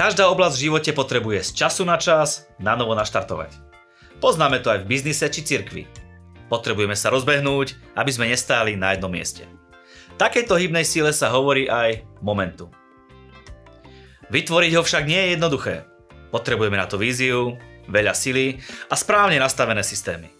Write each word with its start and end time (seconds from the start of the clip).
Každá 0.00 0.32
oblasť 0.32 0.56
v 0.56 0.64
živote 0.64 0.90
potrebuje 0.96 1.52
z 1.52 1.60
času 1.60 1.84
na 1.84 2.00
čas 2.00 2.48
na 2.56 2.72
novo 2.72 2.96
naštartovať. 2.96 3.52
Poznáme 4.16 4.64
to 4.64 4.72
aj 4.72 4.84
v 4.84 4.88
biznise 4.96 5.28
či 5.28 5.44
cirkvi. 5.44 5.84
Potrebujeme 6.48 6.96
sa 6.96 7.12
rozbehnúť, 7.12 7.96
aby 8.00 8.08
sme 8.08 8.32
nestáli 8.32 8.80
na 8.80 8.96
jednom 8.96 9.12
mieste. 9.12 9.44
Takejto 10.16 10.56
hybnej 10.56 10.88
síle 10.88 11.12
sa 11.12 11.28
hovorí 11.28 11.68
aj 11.68 12.00
momentum. 12.24 12.72
Vytvoriť 14.32 14.72
ho 14.78 14.82
však 14.86 15.04
nie 15.04 15.20
je 15.20 15.32
jednoduché. 15.36 15.84
Potrebujeme 16.32 16.80
na 16.80 16.88
to 16.88 16.96
víziu, 16.96 17.60
veľa 17.84 18.16
sily 18.16 18.56
a 18.88 18.94
správne 18.96 19.36
nastavené 19.36 19.84
systémy. 19.84 20.32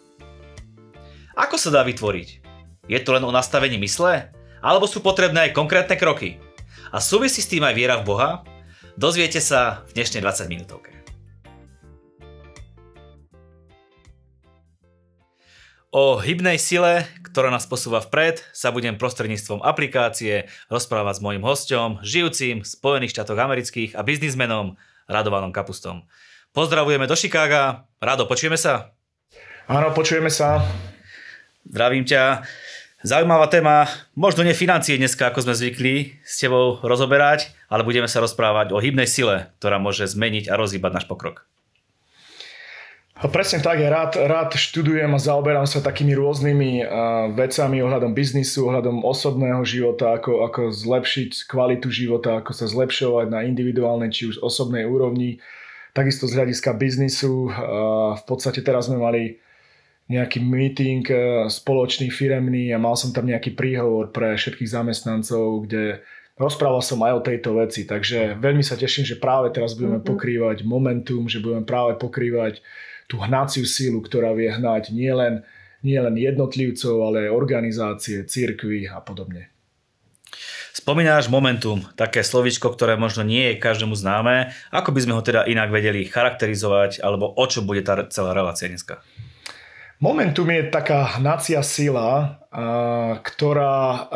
Ako 1.37 1.61
sa 1.61 1.69
dá 1.69 1.85
vytvoriť? 1.85 2.29
Je 2.89 2.99
to 3.05 3.13
len 3.13 3.29
o 3.29 3.35
nastavení 3.35 3.77
mysle? 3.77 4.33
Alebo 4.61 4.85
sú 4.85 5.01
potrebné 5.01 5.49
aj 5.49 5.57
konkrétne 5.57 5.97
kroky? 5.97 6.37
A 6.93 7.01
súvisí 7.01 7.41
s 7.41 7.49
tým 7.49 7.65
aj 7.65 7.73
viera 7.73 7.97
v 7.97 8.13
Boha? 8.13 8.45
Dozviete 8.93 9.41
sa 9.41 9.81
v 9.89 9.97
dnešnej 9.97 10.21
20 10.21 10.53
minútovke. 10.53 10.93
O 15.91 16.21
hybnej 16.21 16.61
sile, 16.61 17.09
ktorá 17.27 17.51
nás 17.51 17.67
posúva 17.67 17.99
vpred, 17.99 18.45
sa 18.55 18.71
budem 18.71 18.95
prostredníctvom 18.95 19.65
aplikácie 19.65 20.47
rozprávať 20.71 21.19
s 21.19 21.25
mojim 21.25 21.43
hostom, 21.43 21.99
žijúcim 22.05 22.63
v 22.63 22.69
Spojených 22.69 23.17
štátoch 23.17 23.41
amerických 23.41 23.99
a 23.99 24.07
biznismenom 24.07 24.79
Radovanom 25.11 25.51
Kapustom. 25.51 26.07
Pozdravujeme 26.55 27.11
do 27.11 27.17
Chicaga. 27.19 27.91
Rado, 27.99 28.29
počujeme 28.29 28.61
sa? 28.61 28.95
Áno, 29.67 29.91
počujeme 29.91 30.31
sa. 30.31 30.63
Zdravím 31.67 32.07
ťa. 32.07 32.47
Zaujímavá 33.01 33.49
téma, 33.49 33.89
možno 34.13 34.45
nie 34.45 34.53
financie 34.53 35.01
dneska, 35.01 35.33
ako 35.33 35.49
sme 35.49 35.57
zvykli 35.57 36.21
s 36.21 36.37
tebou 36.37 36.85
rozoberať, 36.85 37.49
ale 37.73 37.81
budeme 37.81 38.05
sa 38.05 38.21
rozprávať 38.21 38.77
o 38.77 38.79
hybnej 38.79 39.09
sile, 39.09 39.49
ktorá 39.57 39.81
môže 39.81 40.05
zmeniť 40.05 40.53
a 40.53 40.61
rozhýbať 40.61 41.01
náš 41.01 41.07
pokrok. 41.09 41.49
Presne 43.33 43.65
tak, 43.65 43.81
ja 43.81 43.89
rád, 43.89 44.21
rád 44.21 44.53
študujem 44.53 45.17
a 45.17 45.21
zaoberám 45.21 45.65
sa 45.65 45.81
takými 45.81 46.13
rôznymi 46.13 46.71
uh, 46.85 46.89
vecami 47.33 47.81
ohľadom 47.81 48.13
biznisu, 48.13 48.69
ohľadom 48.69 49.01
osobného 49.01 49.65
života, 49.65 50.21
ako, 50.21 50.45
ako 50.53 50.61
zlepšiť 50.69 51.49
kvalitu 51.49 51.89
života, 51.89 52.45
ako 52.45 52.53
sa 52.53 52.69
zlepšovať 52.69 53.33
na 53.33 53.49
individuálnej 53.49 54.13
či 54.13 54.29
už 54.29 54.45
osobnej 54.45 54.85
úrovni. 54.85 55.41
Takisto 55.97 56.29
z 56.29 56.37
hľadiska 56.37 56.77
biznisu. 56.77 57.49
Uh, 57.49 58.13
v 58.21 58.25
podstate 58.29 58.61
teraz 58.61 58.93
sme 58.93 59.01
mali 59.01 59.41
nejaký 60.11 60.43
meeting 60.43 61.07
eh, 61.07 61.47
spoločný, 61.47 62.11
firemný 62.11 62.75
a 62.75 62.83
mal 62.83 62.99
som 62.99 63.15
tam 63.15 63.31
nejaký 63.31 63.55
príhovor 63.55 64.11
pre 64.11 64.35
všetkých 64.35 64.67
zamestnancov, 64.67 65.71
kde 65.71 66.03
rozprával 66.35 66.83
som 66.83 66.99
aj 67.07 67.13
o 67.15 67.25
tejto 67.25 67.51
veci, 67.61 67.87
takže 67.87 68.41
veľmi 68.43 68.67
sa 68.67 68.75
teším, 68.75 69.07
že 69.07 69.23
práve 69.23 69.55
teraz 69.55 69.79
budeme 69.79 70.03
mm-hmm. 70.03 70.11
pokrývať 70.11 70.57
momentum, 70.67 71.31
že 71.31 71.39
budeme 71.39 71.63
práve 71.63 71.95
pokrývať 72.01 72.65
tú 73.07 73.23
hnaciu 73.23 73.69
sílu, 73.69 74.03
ktorá 74.03 74.35
vie 74.35 74.51
hnať 74.51 74.91
nielen, 74.91 75.47
nielen 75.85 76.15
jednotlivcov, 76.17 76.95
ale 77.03 77.29
aj 77.29 77.37
organizácie, 77.37 78.25
církvy 78.25 78.89
a 78.89 79.03
podobne. 79.05 79.51
Spomínáš 80.71 81.27
momentum, 81.27 81.83
také 81.99 82.23
slovičko, 82.23 82.71
ktoré 82.71 82.95
možno 82.95 83.27
nie 83.27 83.53
je 83.53 83.61
každému 83.61 83.99
známe. 83.99 84.55
Ako 84.71 84.95
by 84.95 85.01
sme 85.03 85.17
ho 85.19 85.23
teda 85.27 85.45
inak 85.51 85.75
vedeli 85.75 86.07
charakterizovať, 86.07 87.03
alebo 87.03 87.35
o 87.35 87.45
čo 87.51 87.67
bude 87.67 87.83
tá 87.83 88.07
celá 88.07 88.31
relácia 88.33 88.71
dneska? 88.71 89.03
Momentum 90.01 90.49
je 90.49 90.73
taká 90.73 91.21
hnacia 91.21 91.61
sila, 91.61 92.41
ktorá 93.21 94.09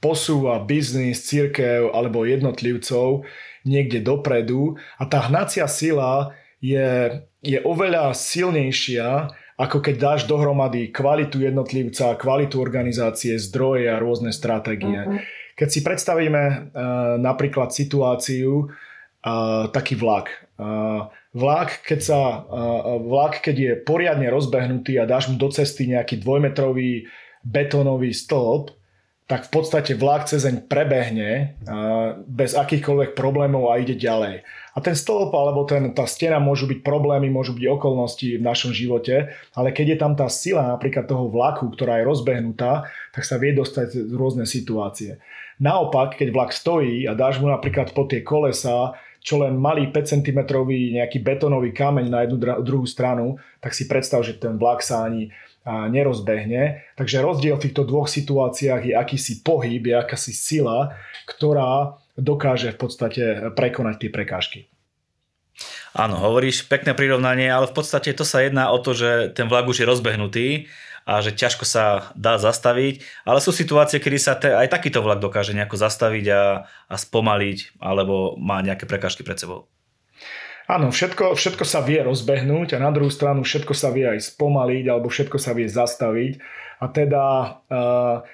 posúva 0.00 0.64
biznis, 0.64 1.28
církev 1.28 1.92
alebo 1.92 2.24
jednotlivcov 2.24 3.28
niekde 3.68 4.00
dopredu 4.00 4.80
a 4.96 5.04
tá 5.04 5.28
hnacia 5.28 5.68
sila 5.68 6.32
je, 6.60 7.20
je 7.44 7.58
oveľa 7.64 8.16
silnejšia, 8.16 9.28
ako 9.60 9.84
keď 9.84 9.94
dáš 10.00 10.20
dohromady 10.24 10.88
kvalitu 10.88 11.44
jednotlivca, 11.44 12.16
kvalitu 12.16 12.56
organizácie, 12.60 13.36
zdroje 13.36 13.92
a 13.92 14.00
rôzne 14.00 14.32
stratégie. 14.32 15.04
Uh-huh. 15.04 15.20
Keď 15.54 15.68
si 15.68 15.80
predstavíme 15.84 16.44
uh, 16.44 17.20
napríklad 17.20 17.70
situáciu, 17.70 18.72
uh, 19.24 19.66
taký 19.72 19.96
vlak. 19.96 20.30
Uh, 20.54 21.08
vlak, 21.34 21.82
keď, 21.82 22.00
sa, 22.00 22.20
vlak, 23.02 23.42
keď 23.42 23.56
je 23.58 23.72
poriadne 23.82 24.30
rozbehnutý 24.30 25.02
a 25.02 25.08
dáš 25.08 25.26
mu 25.26 25.34
do 25.34 25.50
cesty 25.50 25.90
nejaký 25.90 26.22
dvojmetrový 26.22 27.10
betónový 27.42 28.14
stĺp, 28.14 28.70
tak 29.24 29.48
v 29.48 29.56
podstate 29.56 29.96
vlak 29.96 30.28
cezeň 30.28 30.68
prebehne 30.68 31.56
bez 32.28 32.52
akýchkoľvek 32.52 33.16
problémov 33.16 33.72
a 33.72 33.80
ide 33.80 33.96
ďalej. 33.96 34.44
A 34.44 34.78
ten 34.84 34.92
stĺp 34.92 35.32
alebo 35.32 35.64
ten, 35.64 35.96
tá 35.96 36.04
stena 36.04 36.36
môžu 36.36 36.68
byť 36.68 36.84
problémy, 36.84 37.32
môžu 37.32 37.56
byť 37.56 37.64
okolnosti 37.66 38.36
v 38.36 38.44
našom 38.44 38.76
živote, 38.76 39.32
ale 39.56 39.72
keď 39.72 39.96
je 39.96 39.98
tam 39.98 40.12
tá 40.12 40.28
sila 40.28 40.68
napríklad 40.68 41.08
toho 41.08 41.32
vlaku, 41.32 41.72
ktorá 41.72 41.98
je 41.98 42.08
rozbehnutá, 42.14 42.84
tak 43.16 43.24
sa 43.24 43.40
vie 43.40 43.56
dostať 43.56 44.06
z 44.06 44.12
rôzne 44.12 44.44
situácie. 44.44 45.16
Naopak, 45.56 46.20
keď 46.20 46.28
vlak 46.28 46.52
stojí 46.52 47.08
a 47.08 47.16
dáš 47.16 47.40
mu 47.40 47.48
napríklad 47.48 47.96
po 47.96 48.04
tie 48.04 48.20
kolesa 48.20 48.92
čo 49.24 49.40
len 49.40 49.56
malý 49.56 49.88
5 49.88 50.20
cm 50.20 50.44
nejaký 50.68 51.24
betónový 51.24 51.72
kameň 51.72 52.06
na 52.12 52.28
jednu 52.28 52.36
druhú 52.60 52.84
stranu, 52.84 53.40
tak 53.64 53.72
si 53.72 53.88
predstav, 53.88 54.20
že 54.20 54.36
ten 54.36 54.60
vlak 54.60 54.84
sa 54.84 55.08
ani 55.08 55.32
nerozbehne. 55.64 56.84
Takže 57.00 57.24
rozdiel 57.24 57.56
v 57.56 57.64
týchto 57.64 57.88
dvoch 57.88 58.04
situáciách 58.04 58.84
je 58.84 58.92
akýsi 58.92 59.40
pohyb, 59.40 59.80
je 59.80 59.96
akási 59.96 60.36
sila, 60.36 60.92
ktorá 61.24 61.96
dokáže 62.20 62.76
v 62.76 62.78
podstate 62.78 63.22
prekonať 63.56 64.04
tie 64.04 64.10
prekážky. 64.12 64.60
Áno, 65.96 66.20
hovoríš 66.20 66.68
pekné 66.68 66.92
prirovnanie, 66.92 67.48
ale 67.48 67.70
v 67.70 67.80
podstate 67.80 68.12
to 68.12 68.28
sa 68.28 68.44
jedná 68.44 68.68
o 68.68 68.78
to, 68.82 68.92
že 68.92 69.32
ten 69.32 69.48
vlak 69.48 69.64
už 69.64 69.80
je 69.80 69.86
rozbehnutý 69.88 70.46
a 71.04 71.20
že 71.20 71.36
ťažko 71.36 71.64
sa 71.68 72.12
dá 72.16 72.40
zastaviť, 72.40 73.04
ale 73.28 73.38
sú 73.44 73.52
situácie, 73.52 74.00
kedy 74.00 74.18
sa 74.20 74.32
te, 74.36 74.48
aj 74.48 74.72
takýto 74.72 75.04
vlak 75.04 75.20
dokáže 75.20 75.52
nejako 75.52 75.76
zastaviť 75.76 76.26
a, 76.32 76.42
a 76.64 76.94
spomaliť 76.96 77.80
alebo 77.80 78.36
má 78.40 78.64
nejaké 78.64 78.88
prekážky 78.88 79.20
pred 79.20 79.36
sebou. 79.36 79.68
Áno, 80.64 80.88
všetko, 80.88 81.36
všetko 81.36 81.64
sa 81.68 81.84
vie 81.84 82.00
rozbehnúť 82.00 82.80
a 82.80 82.82
na 82.82 82.88
druhú 82.88 83.12
stranu 83.12 83.44
všetko 83.44 83.76
sa 83.76 83.92
vie 83.92 84.08
aj 84.08 84.32
spomaliť 84.32 84.84
alebo 84.88 85.12
všetko 85.12 85.36
sa 85.36 85.52
vie 85.52 85.68
zastaviť. 85.68 86.40
A 86.80 86.88
teda 86.88 87.24
uh, 87.68 88.24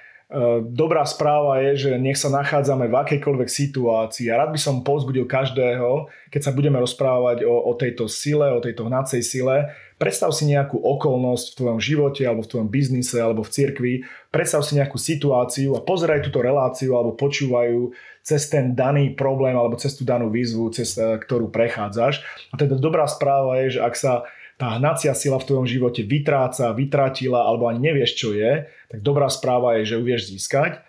dobrá 0.62 1.02
správa 1.02 1.58
je, 1.66 1.90
že 1.90 1.90
nech 1.98 2.14
sa 2.14 2.30
nachádzame 2.30 2.86
v 2.86 2.98
akejkoľvek 3.02 3.48
situácii. 3.50 4.30
A 4.30 4.46
rád 4.46 4.54
by 4.54 4.60
som 4.62 4.86
povzbudil 4.86 5.26
každého, 5.26 6.06
keď 6.30 6.40
sa 6.40 6.54
budeme 6.54 6.78
rozprávať 6.78 7.42
o, 7.42 7.54
o 7.66 7.72
tejto 7.74 8.06
sile, 8.06 8.50
o 8.54 8.62
tejto 8.62 8.86
hnacej 8.86 9.22
sile, 9.26 9.74
Predstav 10.00 10.32
si 10.32 10.48
nejakú 10.48 10.80
okolnosť 10.80 11.52
v 11.52 11.56
tvojom 11.60 11.80
živote, 11.84 12.24
alebo 12.24 12.40
v 12.40 12.48
tvojom 12.56 12.68
biznise, 12.72 13.20
alebo 13.20 13.44
v 13.44 13.52
cirkvi. 13.52 13.94
Predstav 14.32 14.64
si 14.64 14.80
nejakú 14.80 14.96
situáciu 14.96 15.76
a 15.76 15.84
pozeraj 15.84 16.24
túto 16.24 16.40
reláciu, 16.40 16.96
alebo 16.96 17.12
počúvajú 17.20 17.92
cez 18.24 18.48
ten 18.48 18.72
daný 18.72 19.12
problém, 19.12 19.52
alebo 19.52 19.76
cez 19.76 19.92
tú 20.00 20.08
danú 20.08 20.32
výzvu, 20.32 20.72
cez 20.72 20.96
eh, 20.96 21.20
ktorú 21.20 21.52
prechádzaš. 21.52 22.24
A 22.48 22.56
teda 22.56 22.80
dobrá 22.80 23.04
správa 23.04 23.60
je, 23.60 23.76
že 23.76 23.80
ak 23.84 23.92
sa 23.92 24.24
tá 24.60 24.76
hnacia 24.76 25.16
sila 25.16 25.40
v 25.40 25.48
tvojom 25.48 25.64
živote 25.64 26.04
vytráca, 26.04 26.76
vytratila, 26.76 27.48
alebo 27.48 27.64
ani 27.72 27.80
nevieš, 27.80 28.12
čo 28.20 28.36
je, 28.36 28.68
tak 28.92 29.00
dobrá 29.00 29.32
správa 29.32 29.80
je, 29.80 29.88
že 29.88 29.96
ju 29.96 30.02
vieš 30.04 30.28
získať. 30.28 30.84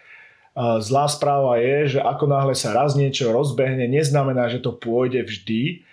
Zlá 0.59 1.07
správa 1.07 1.55
je, 1.63 1.95
že 1.95 1.99
ako 2.03 2.27
náhle 2.27 2.51
sa 2.51 2.75
raz 2.75 2.99
niečo 2.99 3.31
rozbehne, 3.31 3.87
neznamená, 3.87 4.51
že 4.51 4.59
to 4.59 4.75
pôjde 4.75 5.23
vždy, 5.23 5.87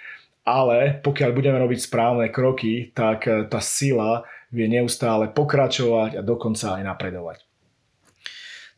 ale 0.49 0.97
pokiaľ 1.05 1.31
budeme 1.37 1.59
robiť 1.61 1.85
správne 1.85 2.27
kroky, 2.33 2.89
tak 2.97 3.29
eh, 3.29 3.45
tá 3.45 3.61
sila 3.61 4.25
vie 4.49 4.65
neustále 4.65 5.29
pokračovať 5.29 6.17
a 6.17 6.23
dokonca 6.25 6.81
aj 6.81 6.83
napredovať. 6.89 7.48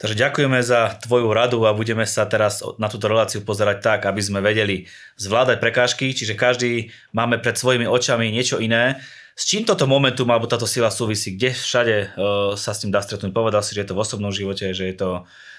Takže 0.00 0.17
ďakujeme 0.17 0.64
za 0.64 0.97
tvoju 0.97 1.29
radu 1.29 1.69
a 1.69 1.76
budeme 1.76 2.08
sa 2.08 2.25
teraz 2.25 2.64
na 2.81 2.88
túto 2.88 3.05
reláciu 3.05 3.44
pozerať 3.44 3.85
tak, 3.85 4.00
aby 4.08 4.25
sme 4.25 4.41
vedeli 4.41 4.88
zvládať 5.20 5.61
prekážky, 5.61 6.17
čiže 6.17 6.41
každý 6.41 6.88
máme 7.12 7.37
pred 7.37 7.61
svojimi 7.61 7.85
očami 7.85 8.32
niečo 8.32 8.56
iné. 8.64 8.97
S 9.37 9.44
čím 9.44 9.69
toto 9.69 9.85
momentum 9.85 10.25
alebo 10.32 10.49
táto 10.49 10.64
sila 10.64 10.88
súvisí? 10.88 11.37
Kde 11.37 11.52
všade 11.52 11.97
uh, 11.97 12.08
sa 12.56 12.73
s 12.73 12.81
tým 12.81 12.88
dá 12.88 13.05
stretnúť? 13.05 13.29
Povedal 13.37 13.61
si, 13.61 13.76
že 13.76 13.85
je 13.85 13.88
to 13.93 13.97
v 13.97 14.02
osobnom 14.05 14.32
živote, 14.32 14.73
že 14.73 14.88
je 14.88 14.97
to, 14.97 15.11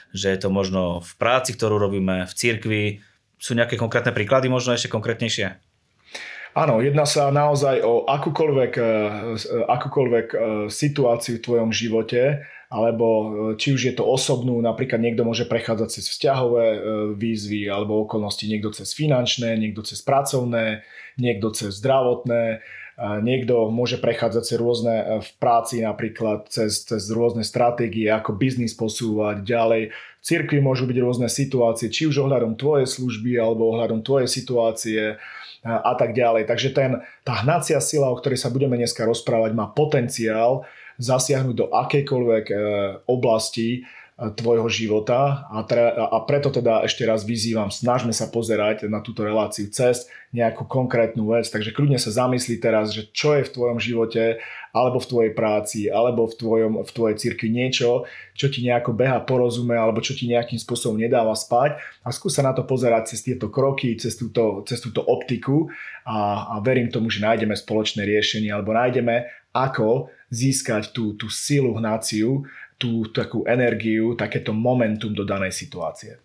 že 0.10 0.34
je 0.34 0.40
to 0.42 0.50
možno 0.50 1.06
v 1.06 1.12
práci, 1.22 1.54
ktorú 1.54 1.78
robíme, 1.78 2.26
v 2.26 2.34
cirkvi. 2.34 2.84
Sú 3.38 3.54
nejaké 3.54 3.78
konkrétne 3.78 4.10
príklady, 4.10 4.50
možno 4.50 4.74
ešte 4.74 4.90
konkrétnejšie? 4.90 5.54
Áno, 6.52 6.84
jedná 6.84 7.08
sa 7.08 7.32
naozaj 7.32 7.80
o 7.80 8.04
akúkoľvek, 8.12 8.74
e, 8.76 8.92
akúkoľvek 9.72 10.28
e, 10.28 10.38
situáciu 10.68 11.40
v 11.40 11.46
tvojom 11.48 11.72
živote, 11.72 12.44
alebo 12.72 13.08
e, 13.08 13.28
či 13.60 13.76
už 13.76 13.82
je 13.92 13.94
to 13.94 14.08
osobnú, 14.08 14.56
napríklad 14.64 15.04
niekto 15.04 15.28
môže 15.28 15.44
prechádzať 15.44 15.90
cez 15.92 16.08
vzťahové 16.08 16.68
výzvy 17.20 17.68
alebo 17.68 18.08
okolnosti, 18.08 18.48
niekto 18.48 18.72
cez 18.72 18.96
finančné, 18.96 19.60
niekto 19.60 19.84
cez 19.84 20.00
pracovné, 20.00 20.88
niekto 21.20 21.52
cez 21.52 21.76
zdravotné. 21.84 22.64
Niekto 23.02 23.74
môže 23.74 23.98
prechádzať 23.98 24.44
cez 24.46 24.58
rôzne 24.62 24.96
e, 25.02 25.06
v 25.26 25.30
práci 25.42 25.82
napríklad 25.82 26.54
cez, 26.54 26.86
cez 26.86 27.02
rôzne 27.10 27.42
stratégie, 27.42 28.06
ako 28.06 28.38
biznis 28.38 28.78
posúvať 28.78 29.42
ďalej. 29.42 29.90
V 29.92 30.24
cirkvi 30.24 30.62
môžu 30.62 30.86
byť 30.86 30.98
rôzne 31.02 31.26
situácie, 31.26 31.90
či 31.90 32.06
už 32.06 32.22
ohľadom 32.22 32.60
tvojej 32.62 32.86
služby 32.86 33.42
alebo 33.42 33.74
ohľadom 33.74 34.06
tvojej 34.06 34.30
situácie 34.30 35.18
a 35.62 35.94
tak 35.94 36.14
ďalej. 36.18 36.50
Takže 36.50 36.70
ten, 36.74 37.06
tá 37.22 37.42
hnacia 37.46 37.78
sila, 37.82 38.10
o 38.10 38.18
ktorej 38.18 38.38
sa 38.38 38.54
budeme 38.54 38.78
dneska 38.78 39.06
rozprávať, 39.06 39.54
má 39.54 39.70
potenciál 39.70 40.66
zasiahnuť 41.02 41.56
do 41.58 41.68
akejkoľvek 41.74 42.46
e, 42.48 42.56
oblasti 43.10 43.82
tvojho 44.22 44.70
života. 44.70 45.50
A, 45.50 45.66
tre, 45.66 45.82
a 45.98 46.14
preto 46.22 46.54
teda 46.54 46.86
ešte 46.86 47.02
raz 47.10 47.26
vyzývam, 47.26 47.74
snažme 47.74 48.14
sa 48.14 48.30
pozerať 48.30 48.86
na 48.86 49.02
túto 49.02 49.26
reláciu 49.26 49.66
cez 49.74 50.06
nejakú 50.30 50.70
konkrétnu 50.70 51.34
vec, 51.34 51.50
takže 51.50 51.74
kľudne 51.74 51.98
sa 51.98 52.14
zamyslí 52.14 52.62
teraz, 52.62 52.94
že 52.94 53.10
čo 53.10 53.34
je 53.34 53.50
v 53.50 53.54
tvojom 53.58 53.80
živote 53.82 54.38
alebo 54.72 55.02
v 55.02 55.10
tvojej 55.10 55.32
práci, 55.34 55.80
alebo 55.92 56.30
v, 56.30 56.38
tvojom, 56.38 56.74
v 56.86 56.92
tvojej 56.94 57.16
cirkvi 57.18 57.50
niečo, 57.52 58.08
čo 58.38 58.48
ti 58.48 58.64
nejako 58.64 58.96
beha 58.96 59.20
porozume, 59.26 59.76
alebo 59.76 60.00
čo 60.00 60.16
ti 60.16 60.30
nejakým 60.30 60.62
spôsobom 60.62 61.02
nedáva 61.02 61.36
spať. 61.36 61.82
A 62.06 62.14
skús 62.16 62.38
sa 62.38 62.46
na 62.46 62.56
to 62.56 62.64
pozerať 62.64 63.12
cez 63.12 63.26
tieto 63.26 63.52
kroky, 63.52 63.98
cez 64.00 64.16
túto, 64.16 64.64
cez 64.64 64.80
túto 64.80 65.04
optiku. 65.04 65.68
A, 66.08 66.48
a 66.56 66.64
verím 66.64 66.88
tomu, 66.88 67.12
že 67.12 67.26
nájdeme 67.26 67.58
spoločné 67.58 68.08
riešenie 68.08 68.54
alebo 68.54 68.72
nájdeme 68.72 69.28
ako 69.52 70.08
získať 70.32 70.96
tú, 70.96 71.14
tú 71.20 71.28
silu 71.28 71.76
hnáciu 71.76 72.48
tú 72.82 73.06
takú 73.14 73.46
energiu, 73.46 74.18
takéto 74.18 74.58
momentum 74.58 75.14
do 75.14 75.22
danej 75.22 75.54
situácie. 75.54 76.18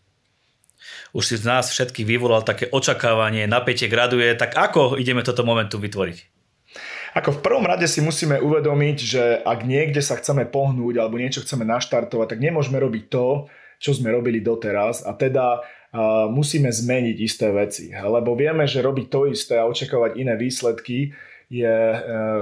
Už 1.12 1.29
si 1.29 1.37
z 1.37 1.44
nás 1.44 1.69
všetkých 1.69 2.08
vyvolal 2.08 2.41
také 2.41 2.73
očakávanie, 2.73 3.44
napätie 3.44 3.93
graduje, 3.93 4.32
tak 4.32 4.56
ako 4.56 4.97
ideme 4.97 5.20
toto 5.20 5.44
momentum 5.44 5.85
vytvoriť? 5.85 6.19
Ako 7.17 7.41
v 7.41 7.43
prvom 7.44 7.64
rade 7.64 7.85
si 7.88 8.05
musíme 8.05 8.41
uvedomiť, 8.41 8.97
že 9.00 9.23
ak 9.41 9.64
niekde 9.64 10.00
sa 10.05 10.20
chceme 10.20 10.49
pohnúť 10.49 11.00
alebo 11.00 11.17
niečo 11.17 11.44
chceme 11.44 11.64
naštartovať, 11.64 12.37
tak 12.37 12.41
nemôžeme 12.44 12.76
robiť 12.76 13.05
to, 13.08 13.49
čo 13.81 13.97
sme 13.97 14.12
robili 14.12 14.41
doteraz 14.41 15.05
a 15.05 15.17
teda 15.17 15.61
uh, 15.61 16.29
musíme 16.29 16.69
zmeniť 16.69 17.17
isté 17.20 17.49
veci. 17.53 17.93
Lebo 17.93 18.37
vieme, 18.37 18.69
že 18.69 18.85
robiť 18.85 19.06
to 19.08 19.20
isté 19.32 19.56
a 19.56 19.69
očakávať 19.69 20.20
iné 20.20 20.37
výsledky 20.37 21.17
je 21.50 21.76
uh, 21.94 22.00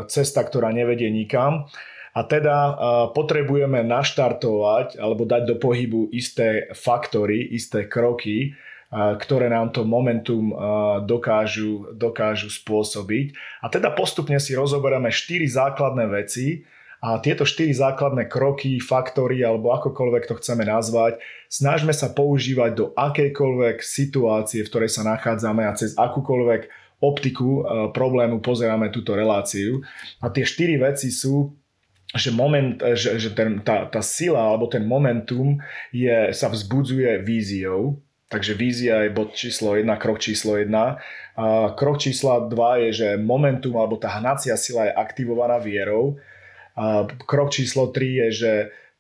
cesta, 0.09 0.45
ktorá 0.45 0.73
nevedie 0.73 1.09
nikam. 1.13 1.69
A 2.15 2.23
teda 2.23 2.79
potrebujeme 3.11 3.83
naštartovať 3.83 5.03
alebo 5.03 5.27
dať 5.27 5.51
do 5.51 5.59
pohybu 5.59 6.15
isté 6.15 6.71
faktory, 6.71 7.43
isté 7.43 7.91
kroky, 7.91 8.55
ktoré 8.95 9.51
nám 9.51 9.75
to 9.75 9.83
momentum 9.83 10.55
dokážu, 11.11 11.91
dokážu 11.91 12.55
spôsobiť. 12.55 13.35
A 13.59 13.67
teda 13.67 13.91
postupne 13.91 14.39
si 14.39 14.55
rozoberieme 14.55 15.11
štyri 15.11 15.51
základné 15.51 16.07
veci 16.07 16.63
a 17.03 17.19
tieto 17.19 17.43
štyri 17.43 17.75
základné 17.75 18.31
kroky, 18.31 18.79
faktory 18.79 19.43
alebo 19.43 19.75
akokoľvek 19.75 20.31
to 20.31 20.39
chceme 20.39 20.63
nazvať, 20.63 21.19
snažme 21.51 21.91
sa 21.91 22.15
používať 22.15 22.71
do 22.79 22.87
akejkoľvek 22.95 23.83
situácie, 23.83 24.63
v 24.63 24.71
ktorej 24.71 24.95
sa 24.95 25.03
nachádzame 25.03 25.67
a 25.67 25.75
cez 25.75 25.99
akúkoľvek 25.99 26.84
optiku 27.05 27.63
problému 27.93 28.41
pozeráme 28.41 28.89
túto 28.89 29.13
reláciu. 29.13 29.85
A 30.25 30.33
tie 30.33 30.49
štyri 30.49 30.81
veci 30.81 31.13
sú 31.13 31.53
že, 32.15 32.31
moment, 32.31 32.79
že, 32.95 33.19
že 33.19 33.35
ten, 33.35 33.59
tá, 33.61 33.91
tá 33.91 33.99
sila 33.99 34.39
alebo 34.39 34.71
ten 34.71 34.87
momentum 34.87 35.59
je, 35.91 36.31
sa 36.31 36.47
vzbudzuje 36.47 37.27
víziou, 37.27 37.99
takže 38.31 38.55
vízia 38.55 39.03
je 39.03 39.11
bod 39.11 39.35
číslo 39.35 39.75
1, 39.75 39.87
krok 39.99 40.23
číslo 40.23 40.55
1. 40.55 40.71
A 41.35 41.75
krok 41.75 41.99
číslo 41.99 42.47
2 42.47 42.83
je, 42.87 42.91
že 42.95 43.09
momentum 43.19 43.75
alebo 43.75 43.99
tá 43.99 44.15
hnacia 44.23 44.55
sila 44.55 44.87
je 44.87 44.93
aktivovaná 44.95 45.59
vierou. 45.59 46.15
A 46.79 47.07
krok 47.27 47.51
číslo 47.51 47.91
3 47.91 48.27
je, 48.27 48.29
že 48.31 48.53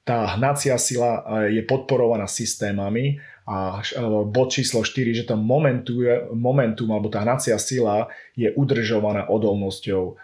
tá 0.02 0.36
hnacia 0.36 0.74
sila 0.76 1.22
je 1.48 1.62
podporovaná 1.64 2.28
systémami 2.28 3.22
a 3.44 3.84
bod 4.24 4.48
číslo 4.48 4.80
4, 4.80 5.12
že 5.12 5.28
to 5.28 5.36
momentum, 5.36 6.00
momentum 6.32 6.88
alebo 6.96 7.12
tá 7.12 7.20
hnacia 7.20 7.60
sila 7.60 8.08
je 8.32 8.48
udržovaná 8.48 9.28
odolnosťou 9.28 10.16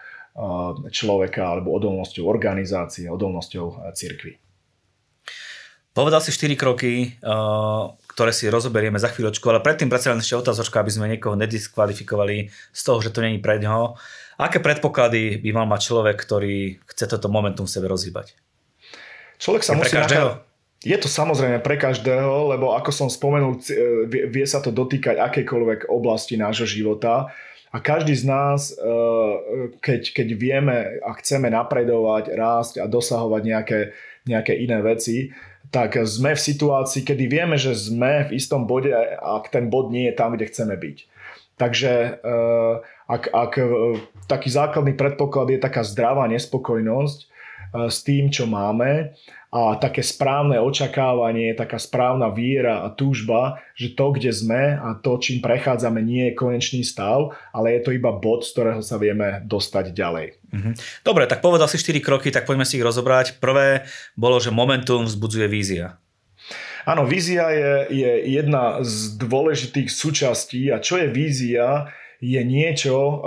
človeka 0.89 1.43
alebo 1.43 1.75
odolnosťou 1.75 2.25
organizácie, 2.25 3.05
odolnosťou 3.11 3.93
cirkvy. 3.93 4.41
Povedal 5.91 6.23
si 6.23 6.31
4 6.31 6.55
kroky, 6.55 7.19
ktoré 8.09 8.31
si 8.31 8.47
rozoberieme 8.47 8.95
za 8.95 9.11
chvíľočku, 9.11 9.43
ale 9.51 9.59
predtým 9.59 9.91
predsa 9.91 10.15
len 10.15 10.23
ešte 10.23 10.39
otázočka, 10.39 10.79
aby 10.79 10.87
sme 10.87 11.11
niekoho 11.11 11.35
nediskvalifikovali 11.35 12.47
z 12.47 12.81
toho, 12.81 13.03
že 13.03 13.11
to 13.11 13.19
není 13.19 13.43
pre 13.43 13.59
ňoho. 13.59 13.99
Aké 14.39 14.63
predpoklady 14.63 15.43
by 15.43 15.49
mal 15.51 15.67
mať 15.67 15.91
človek, 15.91 16.15
ktorý 16.15 16.79
chce 16.89 17.11
toto 17.11 17.27
momentum 17.27 17.67
v 17.67 17.73
sebe 17.75 17.91
rozhýbať? 17.91 18.33
Človek 19.37 19.61
sa 19.67 19.75
musí 19.75 19.99
nachádzať... 19.99 20.50
Je 20.81 20.97
to 20.97 21.05
samozrejme 21.05 21.61
pre 21.61 21.77
každého, 21.77 22.57
lebo 22.57 22.73
ako 22.73 22.89
som 22.89 23.05
spomenul, 23.05 23.61
vie, 24.09 24.25
vie 24.25 24.45
sa 24.49 24.65
to 24.65 24.73
dotýkať 24.73 25.21
akejkoľvek 25.21 25.93
oblasti 25.93 26.41
nášho 26.41 26.65
života. 26.65 27.29
A 27.69 27.77
každý 27.79 28.17
z 28.17 28.25
nás, 28.25 28.73
eh, 28.73 29.33
keď, 29.77 30.01
keď 30.11 30.27
vieme 30.33 30.77
a 31.05 31.13
chceme 31.21 31.53
napredovať, 31.53 32.33
rásť 32.33 32.73
a 32.81 32.89
dosahovať 32.89 33.41
nejaké, 33.45 33.79
nejaké 34.25 34.57
iné 34.57 34.81
veci, 34.81 35.29
tak 35.69 35.95
sme 36.03 36.35
v 36.35 36.41
situácii, 36.51 37.05
kedy 37.05 37.29
vieme, 37.31 37.55
že 37.55 37.77
sme 37.77 38.27
v 38.27 38.35
istom 38.35 38.67
bode, 38.67 38.91
ak 39.21 39.53
ten 39.53 39.71
bod 39.71 39.93
nie 39.93 40.11
je 40.11 40.17
tam, 40.17 40.35
kde 40.35 40.49
chceme 40.49 40.75
byť. 40.75 40.97
Takže 41.61 41.93
eh, 42.25 42.73
ak, 43.05 43.23
ak 43.29 43.53
taký 44.25 44.49
základný 44.49 44.97
predpoklad 44.97 45.53
je 45.53 45.59
taká 45.61 45.85
zdravá 45.85 46.25
nespokojnosť 46.25 47.30
s 47.73 48.03
tým, 48.03 48.27
čo 48.27 48.47
máme 48.47 49.15
a 49.51 49.75
také 49.75 49.99
správne 49.99 50.63
očakávanie, 50.63 51.51
taká 51.51 51.75
správna 51.75 52.31
viera 52.31 52.87
a 52.87 52.91
túžba, 52.91 53.59
že 53.75 53.91
to, 53.91 54.15
kde 54.15 54.31
sme 54.31 54.79
a 54.79 54.95
to, 54.95 55.19
čím 55.19 55.43
prechádzame, 55.43 55.99
nie 55.99 56.31
je 56.31 56.39
konečný 56.39 56.87
stav, 56.87 57.35
ale 57.51 57.75
je 57.75 57.81
to 57.83 57.91
iba 57.91 58.15
bod, 58.15 58.47
z 58.47 58.55
ktorého 58.55 58.79
sa 58.79 58.95
vieme 58.95 59.43
dostať 59.43 59.91
ďalej. 59.91 60.39
Mhm. 60.55 60.71
Dobre, 61.03 61.27
tak 61.27 61.43
povedal 61.43 61.67
si 61.67 61.75
4 61.75 61.99
kroky, 61.99 62.31
tak 62.31 62.47
poďme 62.47 62.63
si 62.63 62.79
ich 62.79 62.87
rozobrať. 62.87 63.43
Prvé 63.43 63.83
bolo, 64.15 64.39
že 64.39 64.55
momentum 64.55 65.03
vzbudzuje 65.03 65.47
vízia. 65.51 65.99
Áno, 66.87 67.05
vízia 67.05 67.51
je, 67.53 67.73
je 67.93 68.11
jedna 68.41 68.81
z 68.81 69.19
dôležitých 69.21 69.91
súčastí 69.91 70.73
a 70.73 70.81
čo 70.81 70.97
je 70.97 71.13
vízia? 71.13 71.91
Je 72.21 72.41
niečo 72.45 72.93
eh, 72.93 73.13
eh, 73.17 73.19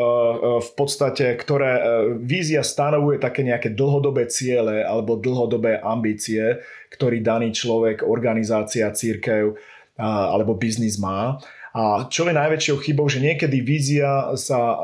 v 0.63 0.71
podstate, 0.79 1.35
ktoré 1.35 1.73
eh, 1.75 1.83
vízia 2.23 2.63
stanovuje 2.63 3.19
také 3.19 3.43
nejaké 3.43 3.75
dlhodobé 3.75 4.31
ciele 4.31 4.87
alebo 4.87 5.19
dlhodobé 5.19 5.83
ambície, 5.83 6.63
ktorý 6.95 7.19
daný 7.19 7.51
človek, 7.51 8.07
organizácia, 8.07 8.95
církev 8.95 9.59
alebo 9.95 10.59
biznis 10.59 10.99
má. 10.99 11.39
A 11.71 12.11
čo 12.11 12.27
je 12.27 12.35
najväčšou 12.35 12.83
chybou, 12.83 13.07
že 13.07 13.23
niekedy 13.23 13.63
vízia 13.63 14.35
sa, 14.35 14.75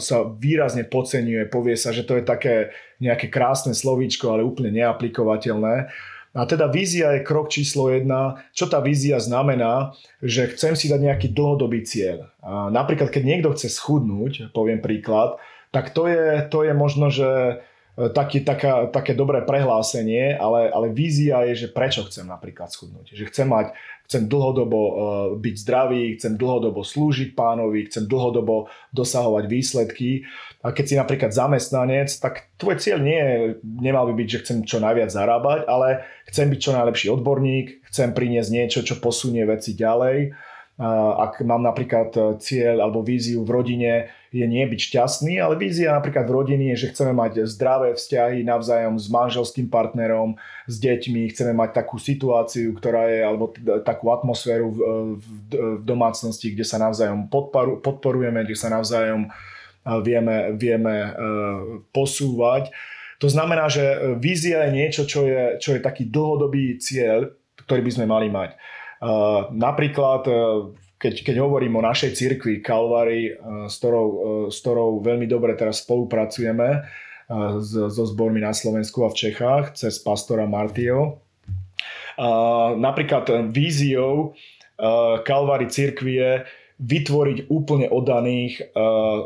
sa 0.00 0.24
výrazne 0.24 0.88
podceňuje, 0.88 1.52
povie 1.52 1.76
sa, 1.76 1.92
že 1.92 2.00
to 2.08 2.16
je 2.16 2.24
také 2.24 2.72
nejaké 2.96 3.28
krásne 3.28 3.76
slovíčko, 3.76 4.32
ale 4.32 4.40
úplne 4.40 4.72
neaplikovateľné. 4.72 5.92
A 6.34 6.50
teda 6.50 6.66
vízia 6.66 7.14
je 7.14 7.22
krok 7.22 7.46
číslo 7.46 7.94
jedna. 7.94 8.42
Čo 8.50 8.66
tá 8.66 8.82
vízia 8.82 9.22
znamená? 9.22 9.94
Že 10.18 10.58
chcem 10.58 10.74
si 10.74 10.90
dať 10.90 11.00
nejaký 11.00 11.28
dlhodobý 11.30 11.86
cieľ. 11.86 12.34
A 12.42 12.74
napríklad, 12.74 13.14
keď 13.14 13.22
niekto 13.22 13.54
chce 13.54 13.70
schudnúť, 13.70 14.50
poviem 14.50 14.82
príklad, 14.82 15.38
tak 15.70 15.94
to 15.94 16.10
je, 16.10 16.42
to 16.50 16.66
je 16.66 16.74
možno, 16.74 17.06
že 17.10 17.62
taký, 17.94 18.42
taká, 18.42 18.90
také 18.90 19.14
dobré 19.14 19.46
prehlásenie, 19.46 20.34
ale, 20.34 20.66
ale 20.66 20.90
vízia 20.90 21.46
je, 21.46 21.66
že 21.66 21.68
prečo 21.70 22.02
chcem 22.10 22.26
napríklad 22.26 22.66
schudnúť. 22.66 23.14
Že 23.14 23.24
chcem 23.30 23.46
mať, 23.46 23.66
chcem 24.10 24.26
dlhodobo 24.26 24.80
uh, 24.82 24.94
byť 25.38 25.54
zdravý, 25.62 26.18
chcem 26.18 26.34
dlhodobo 26.34 26.82
slúžiť 26.82 27.38
pánovi, 27.38 27.86
chcem 27.86 28.10
dlhodobo 28.10 28.66
dosahovať 28.90 29.44
výsledky 29.46 30.26
a 30.66 30.74
keď 30.74 30.84
si 30.84 30.94
napríklad 30.98 31.30
zamestnanec, 31.30 32.10
tak 32.18 32.50
tvoj 32.58 32.82
cieľ 32.82 32.98
nie 32.98 33.20
je, 33.20 33.38
nemal 33.62 34.10
by 34.10 34.14
byť, 34.18 34.28
že 34.28 34.40
chcem 34.42 34.56
čo 34.66 34.82
najviac 34.82 35.14
zarábať, 35.14 35.70
ale 35.70 36.02
chcem 36.26 36.50
byť 36.50 36.60
čo 36.60 36.72
najlepší 36.74 37.06
odborník, 37.14 37.86
chcem 37.94 38.10
priniesť 38.10 38.50
niečo, 38.50 38.80
čo 38.82 38.98
posunie 38.98 39.46
veci 39.46 39.78
ďalej. 39.78 40.34
Ak 40.74 41.38
mám 41.46 41.62
napríklad 41.62 42.10
e, 42.18 42.20
cieľ 42.42 42.82
alebo 42.82 43.06
víziu 43.06 43.46
v 43.46 43.54
rodine, 43.54 43.92
je 44.34 44.42
nie 44.42 44.66
byť 44.66 44.80
šťastný, 44.90 45.38
ale 45.38 45.54
vízia 45.54 45.94
napríklad 45.94 46.26
v 46.26 46.34
rodine 46.34 46.74
je, 46.74 46.82
že 46.82 46.90
chceme 46.90 47.14
mať 47.14 47.46
zdravé 47.46 47.94
vzťahy 47.94 48.42
navzájom 48.42 48.98
s 48.98 49.06
manželským 49.06 49.70
partnerom, 49.70 50.34
s 50.66 50.74
deťmi, 50.82 51.30
chceme 51.30 51.54
mať 51.54 51.78
takú 51.78 52.02
situáciu, 52.02 52.74
ktorá 52.74 53.06
je, 53.06 53.22
alebo 53.22 53.54
takú 53.86 54.10
atmosféru 54.10 54.74
v, 54.74 54.78
v, 55.14 55.24
v 55.78 55.82
domácnosti, 55.86 56.50
kde 56.50 56.66
sa 56.66 56.82
navzájom 56.82 57.30
podporujeme, 57.78 58.42
kde 58.42 58.58
sa 58.58 58.66
navzájom 58.66 59.30
uh, 59.30 59.34
vieme, 60.02 60.56
vieme 60.56 60.94
e, 60.96 61.10
posúvať. 61.92 62.72
To 63.20 63.28
znamená, 63.28 63.68
že 63.68 64.16
vízia 64.18 64.64
je 64.68 64.70
niečo, 64.72 65.02
čo 65.04 65.28
je, 65.28 65.60
čo 65.60 65.76
je 65.76 65.80
taký 65.80 66.08
dlhodobý 66.08 66.80
cieľ, 66.80 67.30
ktorý 67.64 67.80
by 67.84 67.92
sme 67.92 68.06
mali 68.08 68.28
mať. 68.32 68.56
E, 69.04 69.12
napríklad 69.52 70.22
e, 70.24 70.34
keď, 70.96 71.14
keď 71.20 71.36
hovorím 71.44 71.76
o 71.76 71.84
našej 71.84 72.16
cirkvi 72.16 72.64
Kalvary, 72.64 73.36
s 73.68 73.76
ktorou, 73.76 74.08
s 74.48 74.56
ktorou 74.64 75.04
veľmi 75.04 75.28
dobre 75.28 75.52
teraz 75.52 75.84
spolupracujeme 75.84 76.80
so 77.60 78.04
zbormi 78.08 78.40
na 78.40 78.56
Slovensku 78.56 79.04
a 79.04 79.12
v 79.12 79.28
Čechách 79.28 79.76
cez 79.76 80.00
pastora 80.00 80.48
Martio. 80.48 81.20
Napríklad 82.80 83.52
víziou 83.52 84.32
Kalvary 85.28 85.68
cirkvi 85.68 86.12
je 86.24 86.32
vytvoriť 86.80 87.52
úplne 87.52 87.92
oddaných 87.92 88.72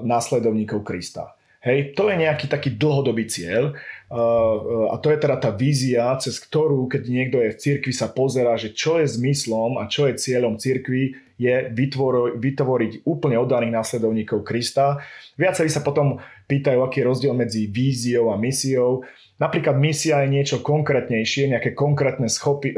následovníkov 0.02 0.82
Krista. 0.82 1.38
Hej, 1.58 1.98
to 1.98 2.06
je 2.06 2.22
nejaký 2.22 2.46
taký 2.46 2.74
dlhodobý 2.74 3.26
cieľ 3.26 3.74
a 4.08 4.96
to 5.04 5.12
je 5.12 5.18
teda 5.20 5.36
tá 5.36 5.52
vízia, 5.52 6.16
cez 6.16 6.40
ktorú, 6.40 6.88
keď 6.88 7.02
niekto 7.12 7.36
je 7.44 7.52
v 7.52 7.60
cirkvi, 7.60 7.92
sa 7.92 8.08
pozera, 8.08 8.56
že 8.56 8.72
čo 8.72 8.96
je 8.96 9.04
zmyslom 9.04 9.76
a 9.76 9.84
čo 9.84 10.08
je 10.08 10.16
cieľom 10.16 10.56
cirkvi, 10.56 11.12
je 11.38 11.70
vytvor, 11.70 12.34
vytvoriť 12.40 13.06
úplne 13.06 13.38
oddaných 13.38 13.76
následovníkov 13.76 14.42
Krista. 14.42 14.98
Viacerí 15.38 15.70
sa 15.70 15.86
potom 15.86 16.18
pýtajú, 16.50 16.82
aký 16.82 17.04
je 17.04 17.08
rozdiel 17.08 17.34
medzi 17.36 17.70
víziou 17.70 18.34
a 18.34 18.40
misiou. 18.40 19.06
Napríklad 19.38 19.78
misia 19.78 20.24
je 20.26 20.34
niečo 20.34 20.58
konkrétnejšie, 20.66 21.54
nejaké 21.54 21.78
konkrétne 21.78 22.26
schopy, 22.26 22.74
e, 22.74 22.76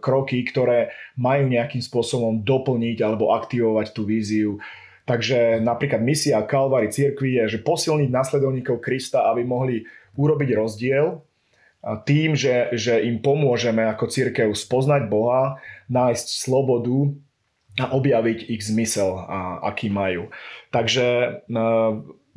kroky, 0.00 0.40
ktoré 0.48 0.88
majú 1.20 1.52
nejakým 1.52 1.84
spôsobom 1.84 2.40
doplniť 2.40 2.96
alebo 3.04 3.36
aktivovať 3.36 3.92
tú 3.92 4.08
víziu. 4.08 4.56
Takže 5.04 5.60
napríklad 5.60 6.00
misia 6.00 6.40
Kalvary 6.46 6.88
cirkvi 6.88 7.42
je, 7.42 7.58
že 7.58 7.66
posilniť 7.66 8.08
nasledovníkov 8.08 8.80
Krista, 8.80 9.28
aby 9.28 9.44
mohli 9.44 9.84
urobiť 10.16 10.50
rozdiel 10.56 11.22
tým, 11.82 12.38
že, 12.38 12.70
že 12.78 13.02
im 13.02 13.18
pomôžeme 13.18 13.82
ako 13.90 14.06
církev 14.06 14.54
spoznať 14.54 15.10
Boha, 15.10 15.58
nájsť 15.90 16.26
slobodu 16.46 17.10
a 17.82 17.90
objaviť 17.90 18.38
ich 18.54 18.62
zmysel, 18.62 19.18
a, 19.18 19.58
aký 19.66 19.90
majú. 19.90 20.30
Takže 20.70 21.40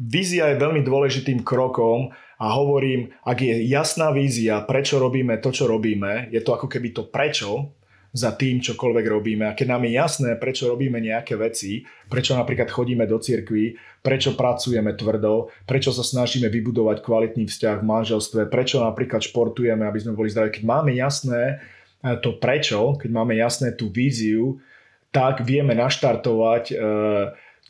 vízia 0.02 0.50
je 0.50 0.62
veľmi 0.62 0.82
dôležitým 0.82 1.46
krokom 1.46 2.10
a 2.42 2.46
hovorím, 2.58 3.14
ak 3.22 3.38
je 3.46 3.56
jasná 3.70 4.10
vízia, 4.10 4.66
prečo 4.66 4.98
robíme 4.98 5.38
to, 5.38 5.54
čo 5.54 5.70
robíme, 5.70 6.34
je 6.34 6.42
to 6.42 6.58
ako 6.58 6.66
keby 6.66 6.90
to 6.92 7.06
prečo, 7.06 7.70
za 8.16 8.32
tým, 8.32 8.64
čokoľvek 8.64 9.06
robíme. 9.12 9.44
A 9.44 9.52
keď 9.52 9.76
nám 9.76 9.84
je 9.84 10.00
jasné, 10.00 10.30
prečo 10.40 10.72
robíme 10.72 11.04
nejaké 11.04 11.36
veci, 11.36 11.84
prečo 12.08 12.32
napríklad 12.32 12.72
chodíme 12.72 13.04
do 13.04 13.20
cirkvi, 13.20 13.76
prečo 14.00 14.40
pracujeme 14.40 14.96
tvrdo, 14.96 15.52
prečo 15.68 15.92
sa 15.92 16.00
snažíme 16.00 16.48
vybudovať 16.48 17.04
kvalitný 17.04 17.44
vzťah 17.44 17.84
v 17.84 17.90
manželstve, 17.92 18.48
prečo 18.48 18.80
napríklad 18.80 19.20
športujeme, 19.20 19.84
aby 19.84 20.00
sme 20.00 20.16
boli 20.16 20.32
zdraví. 20.32 20.56
Keď 20.56 20.64
máme 20.64 20.96
jasné 20.96 21.60
eh, 21.60 22.16
to 22.24 22.40
prečo, 22.40 22.96
keď 22.96 23.10
máme 23.12 23.36
jasné 23.36 23.76
tú 23.76 23.92
víziu, 23.92 24.64
tak 25.16 25.48
vieme 25.48 25.72
naštartovať 25.72 26.64
e, 26.72 26.76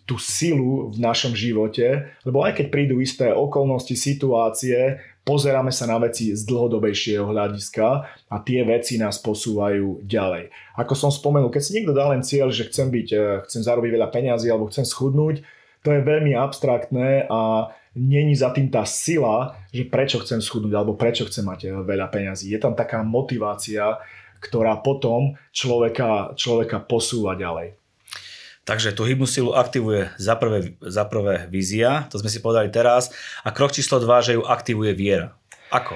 tú 0.10 0.18
silu 0.18 0.90
v 0.90 0.98
našom 0.98 1.38
živote, 1.38 2.10
lebo 2.26 2.42
aj 2.42 2.58
keď 2.58 2.66
prídu 2.74 2.98
isté 2.98 3.30
okolnosti, 3.30 3.94
situácie, 3.94 4.98
pozeráme 5.26 5.74
sa 5.74 5.90
na 5.90 5.98
veci 5.98 6.32
z 6.32 6.46
dlhodobejšieho 6.46 7.26
hľadiska 7.26 7.88
a 8.30 8.36
tie 8.46 8.62
veci 8.62 9.02
nás 9.02 9.18
posúvajú 9.18 10.06
ďalej. 10.06 10.54
Ako 10.78 10.94
som 10.94 11.10
spomenul, 11.10 11.50
keď 11.50 11.62
si 11.66 11.76
niekto 11.76 11.98
dá 11.98 12.08
len 12.14 12.22
cieľ, 12.22 12.54
že 12.54 12.70
chcem, 12.70 12.94
byť, 12.94 13.08
e, 13.12 13.20
chcem 13.50 13.62
zarobiť 13.66 13.92
veľa 13.92 14.14
peňazí 14.14 14.48
alebo 14.48 14.70
chcem 14.70 14.86
schudnúť, 14.86 15.42
to 15.82 15.90
je 15.90 16.02
veľmi 16.02 16.38
abstraktné 16.38 17.26
a 17.30 17.70
není 17.98 18.38
za 18.38 18.54
tým 18.54 18.70
tá 18.70 18.86
sila, 18.86 19.58
že 19.74 19.90
prečo 19.90 20.22
chcem 20.22 20.42
schudnúť 20.42 20.74
alebo 20.78 20.94
prečo 20.94 21.26
chcem 21.26 21.44
mať 21.44 21.60
e, 21.66 21.68
veľa 21.82 22.08
peňazí. 22.14 22.54
Je 22.54 22.62
tam 22.62 22.78
taká 22.78 23.02
motivácia, 23.02 23.98
ktorá 24.38 24.78
potom 24.86 25.34
človeka, 25.50 26.38
človeka 26.38 26.86
posúva 26.86 27.34
ďalej. 27.34 27.85
Takže 28.66 28.98
tú 28.98 29.06
hybnú 29.06 29.30
silu 29.30 29.54
aktivuje 29.54 30.10
za 30.18 30.34
prvé, 30.34 30.74
za 30.82 31.06
prvé 31.06 31.46
vízia, 31.54 32.10
to 32.10 32.18
sme 32.18 32.34
si 32.34 32.42
povedali 32.42 32.74
teraz, 32.74 33.14
a 33.46 33.54
krok 33.54 33.70
číslo 33.70 34.02
2, 34.02 34.26
že 34.26 34.36
ju 34.36 34.44
aktivuje 34.44 34.98
viera. 34.98 35.38
Ako? 35.70 35.94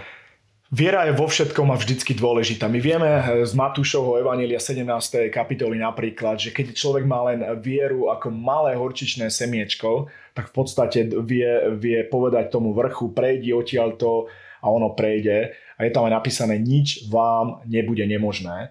Viera 0.69 1.09
je 1.09 1.17
vo 1.17 1.25
všetkom 1.25 1.73
a 1.73 1.79
vždycky 1.81 2.13
dôležitá. 2.13 2.69
My 2.69 2.77
vieme 2.77 3.09
z 3.41 3.57
Matúšovho 3.57 4.21
Evanília 4.21 4.61
17. 4.61 4.85
kapitoly 5.33 5.81
napríklad, 5.81 6.37
že 6.37 6.53
keď 6.53 6.77
človek 6.77 7.09
má 7.09 7.33
len 7.33 7.41
vieru 7.57 8.13
ako 8.13 8.29
malé 8.29 8.77
horčičné 8.77 9.33
semiečko, 9.33 10.13
tak 10.37 10.53
v 10.53 10.61
podstate 10.61 11.09
vie, 11.25 11.73
vie 11.73 12.05
povedať 12.05 12.53
tomu 12.53 12.77
vrchu, 12.77 13.09
prejdi 13.17 13.49
odtiaľto 13.49 14.29
a 14.61 14.69
ono 14.69 14.93
prejde. 14.93 15.57
A 15.81 15.89
je 15.89 15.91
tam 15.95 16.05
aj 16.05 16.21
napísané, 16.21 16.61
nič 16.61 17.09
vám 17.09 17.65
nebude 17.65 18.05
nemožné. 18.05 18.69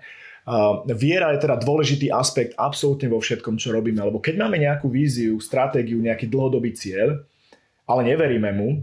Viera 0.96 1.36
je 1.36 1.44
teda 1.44 1.60
dôležitý 1.60 2.08
aspekt 2.08 2.56
absolútne 2.56 3.12
vo 3.12 3.20
všetkom, 3.20 3.60
čo 3.60 3.74
robíme, 3.74 4.00
lebo 4.00 4.16
keď 4.16 4.34
máme 4.40 4.56
nejakú 4.56 4.88
víziu, 4.88 5.36
stratégiu, 5.44 6.00
nejaký 6.00 6.24
dlhodobý 6.30 6.72
cieľ, 6.72 7.20
ale 7.84 8.00
neveríme 8.08 8.50
mu, 8.56 8.80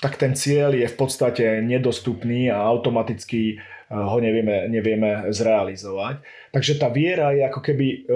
tak 0.00 0.16
ten 0.16 0.32
cieľ 0.32 0.72
je 0.72 0.88
v 0.88 0.96
podstate 0.96 1.60
nedostupný 1.60 2.48
a 2.48 2.64
automaticky 2.64 3.40
e, 3.52 3.56
ho 3.92 4.16
nevieme, 4.16 4.64
nevieme 4.72 5.28
zrealizovať. 5.28 6.24
Takže 6.56 6.80
tá 6.80 6.88
viera 6.88 7.36
je 7.36 7.44
ako 7.44 7.60
keby 7.60 7.86
e, 7.86 7.98
e, 8.00 8.08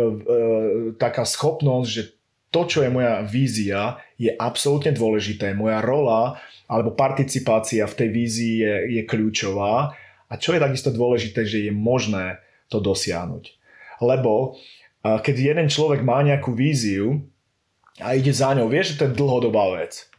taká 0.96 1.28
schopnosť, 1.28 1.88
že 1.92 2.02
to, 2.48 2.64
čo 2.64 2.78
je 2.86 2.90
moja 2.90 3.20
vízia, 3.20 4.00
je 4.16 4.32
absolútne 4.32 4.96
dôležité. 4.96 5.52
Moja 5.52 5.84
rola 5.84 6.40
alebo 6.64 6.96
participácia 6.96 7.84
v 7.84 7.98
tej 8.00 8.08
vízii 8.08 8.56
je, 8.64 8.74
je 9.00 9.02
kľúčová 9.04 9.92
a 10.34 10.38
čo 10.42 10.50
je 10.50 10.58
takisto 10.58 10.90
dôležité, 10.90 11.46
že 11.46 11.62
je 11.62 11.70
možné 11.70 12.42
to 12.66 12.82
dosiahnuť. 12.82 13.54
Lebo 14.02 14.58
keď 15.06 15.54
jeden 15.54 15.70
človek 15.70 16.02
má 16.02 16.26
nejakú 16.26 16.50
víziu 16.50 17.22
a 18.02 18.18
ide 18.18 18.34
za 18.34 18.50
ňou, 18.50 18.66
vie, 18.66 18.82
že 18.82 18.98
to 18.98 19.06
je 19.06 19.14
dlhodobá 19.14 19.78
vec. 19.78 20.10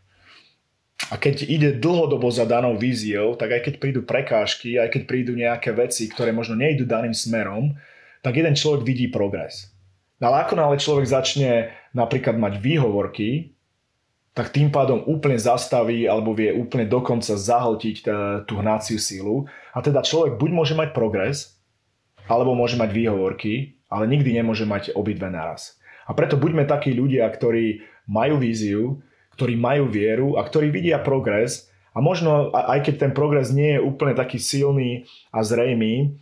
A 1.11 1.19
keď 1.19 1.43
ide 1.43 1.69
dlhodobo 1.75 2.31
za 2.31 2.47
danou 2.47 2.79
víziou, 2.79 3.35
tak 3.35 3.51
aj 3.51 3.61
keď 3.67 3.73
prídu 3.83 4.01
prekážky, 4.07 4.79
aj 4.79 4.95
keď 4.95 5.01
prídu 5.03 5.35
nejaké 5.35 5.75
veci, 5.75 6.07
ktoré 6.07 6.31
možno 6.31 6.55
nejdu 6.55 6.87
daným 6.87 7.11
smerom, 7.11 7.75
tak 8.23 8.39
jeden 8.39 8.55
človek 8.55 8.87
vidí 8.87 9.11
progres. 9.11 9.75
No 10.23 10.31
ale 10.31 10.47
ako 10.47 10.55
nále 10.55 10.79
človek 10.79 11.05
začne 11.11 11.75
napríklad 11.91 12.39
mať 12.39 12.63
výhovorky, 12.63 13.54
tak 14.35 14.51
tým 14.51 14.67
pádom 14.67 15.07
úplne 15.07 15.39
zastaví 15.39 16.03
alebo 16.11 16.35
vie 16.35 16.51
úplne 16.51 16.83
dokonca 16.83 17.39
zahltiť 17.39 17.95
e, 18.03 18.05
tú 18.43 18.59
hnáciu 18.59 18.99
sílu. 18.99 19.47
A 19.71 19.79
teda 19.79 20.03
človek 20.03 20.35
buď 20.35 20.49
môže 20.51 20.75
mať 20.75 20.91
progres, 20.91 21.55
alebo 22.27 22.51
môže 22.51 22.75
mať 22.75 22.91
výhovorky, 22.91 23.79
ale 23.87 24.11
nikdy 24.11 24.35
nemôže 24.35 24.67
mať 24.67 24.91
obidve 24.91 25.31
naraz. 25.31 25.79
A 26.03 26.11
preto 26.11 26.35
buďme 26.35 26.67
takí 26.67 26.91
ľudia, 26.91 27.23
ktorí 27.31 27.81
majú 28.11 28.35
víziu, 28.37 28.99
ktorí 29.39 29.55
majú 29.55 29.87
vieru 29.87 30.35
a 30.35 30.43
ktorí 30.43 30.67
vidia 30.67 30.99
progres 30.99 31.71
a 31.95 32.03
možno 32.03 32.51
aj 32.51 32.91
keď 32.91 33.07
ten 33.07 33.11
progres 33.15 33.55
nie 33.55 33.79
je 33.79 33.83
úplne 33.83 34.19
taký 34.19 34.35
silný 34.35 35.07
a 35.31 35.47
zrejmý, 35.47 36.19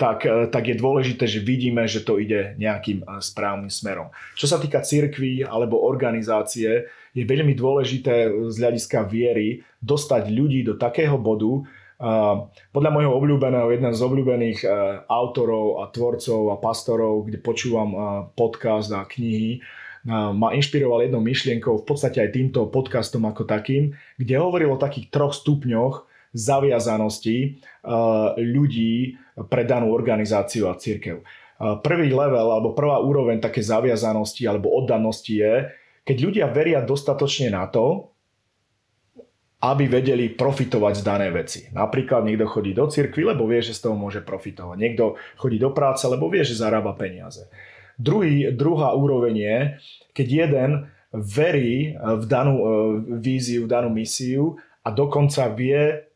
tak, 0.00 0.24
e, 0.24 0.48
tak 0.48 0.64
je 0.64 0.80
dôležité, 0.80 1.28
že 1.28 1.44
vidíme, 1.44 1.84
že 1.84 2.00
to 2.00 2.16
ide 2.16 2.56
nejakým 2.56 3.04
e, 3.04 3.20
správnym 3.20 3.68
smerom. 3.68 4.08
Čo 4.32 4.48
sa 4.48 4.56
týka 4.56 4.80
cirkví 4.80 5.44
alebo 5.44 5.84
organizácie, 5.84 6.88
je 7.12 7.24
veľmi 7.28 7.52
dôležité 7.52 8.32
z 8.48 8.56
hľadiska 8.56 9.04
viery 9.04 9.60
dostať 9.84 10.32
ľudí 10.32 10.64
do 10.64 10.80
takého 10.80 11.20
bodu, 11.20 11.68
podľa 12.74 12.90
môjho 12.90 13.14
obľúbeného, 13.14 13.70
jeden 13.70 13.94
z 13.94 14.00
obľúbených 14.02 14.66
autorov 15.06 15.86
a 15.86 15.92
tvorcov 15.94 16.50
a 16.50 16.58
pastorov, 16.58 17.30
kde 17.30 17.38
počúvam 17.38 17.94
podcast 18.34 18.90
a 18.90 19.06
knihy, 19.06 19.62
ma 20.10 20.50
inšpiroval 20.50 21.06
jednou 21.06 21.22
myšlienkou, 21.22 21.78
v 21.78 21.86
podstate 21.86 22.18
aj 22.18 22.34
týmto 22.34 22.66
podcastom 22.74 23.22
ako 23.22 23.46
takým, 23.46 23.94
kde 24.18 24.34
hovoril 24.34 24.74
o 24.74 24.82
takých 24.82 25.14
troch 25.14 25.30
stupňoch 25.30 26.10
zaviazanosti 26.32 27.62
ľudí 28.40 29.16
pre 29.52 29.62
danú 29.68 29.92
organizáciu 29.92 30.68
a 30.68 30.76
církev. 30.76 31.20
Prvý 31.84 32.10
level 32.10 32.48
alebo 32.50 32.74
prvá 32.74 32.98
úroveň 32.98 33.38
také 33.38 33.62
zaviazanosti 33.62 34.48
alebo 34.50 34.72
oddanosti 34.74 35.38
je, 35.38 35.54
keď 36.02 36.16
ľudia 36.18 36.46
veria 36.50 36.82
dostatočne 36.82 37.54
na 37.54 37.70
to, 37.70 38.10
aby 39.62 39.86
vedeli 39.86 40.26
profitovať 40.34 40.94
z 40.98 41.02
danej 41.06 41.30
veci. 41.30 41.60
Napríklad 41.70 42.26
niekto 42.26 42.50
chodí 42.50 42.74
do 42.74 42.90
cirkvi, 42.90 43.22
lebo 43.22 43.46
vie, 43.46 43.62
že 43.62 43.78
z 43.78 43.86
toho 43.86 43.94
môže 43.94 44.18
profitovať. 44.18 44.74
Niekto 44.74 45.14
chodí 45.38 45.62
do 45.62 45.70
práce, 45.70 46.02
lebo 46.10 46.26
vie, 46.26 46.42
že 46.42 46.58
zarába 46.58 46.98
peniaze. 46.98 47.46
Druhý, 47.94 48.50
druhá 48.50 48.98
úroveň 48.98 49.34
je, 49.38 49.58
keď 50.18 50.26
jeden 50.26 50.70
verí 51.14 51.94
v 51.94 52.24
danú 52.26 52.54
víziu, 53.22 53.62
v 53.62 53.70
danú 53.70 53.94
misiu 53.94 54.58
a 54.82 54.90
dokonca 54.90 55.46
vie 55.54 56.10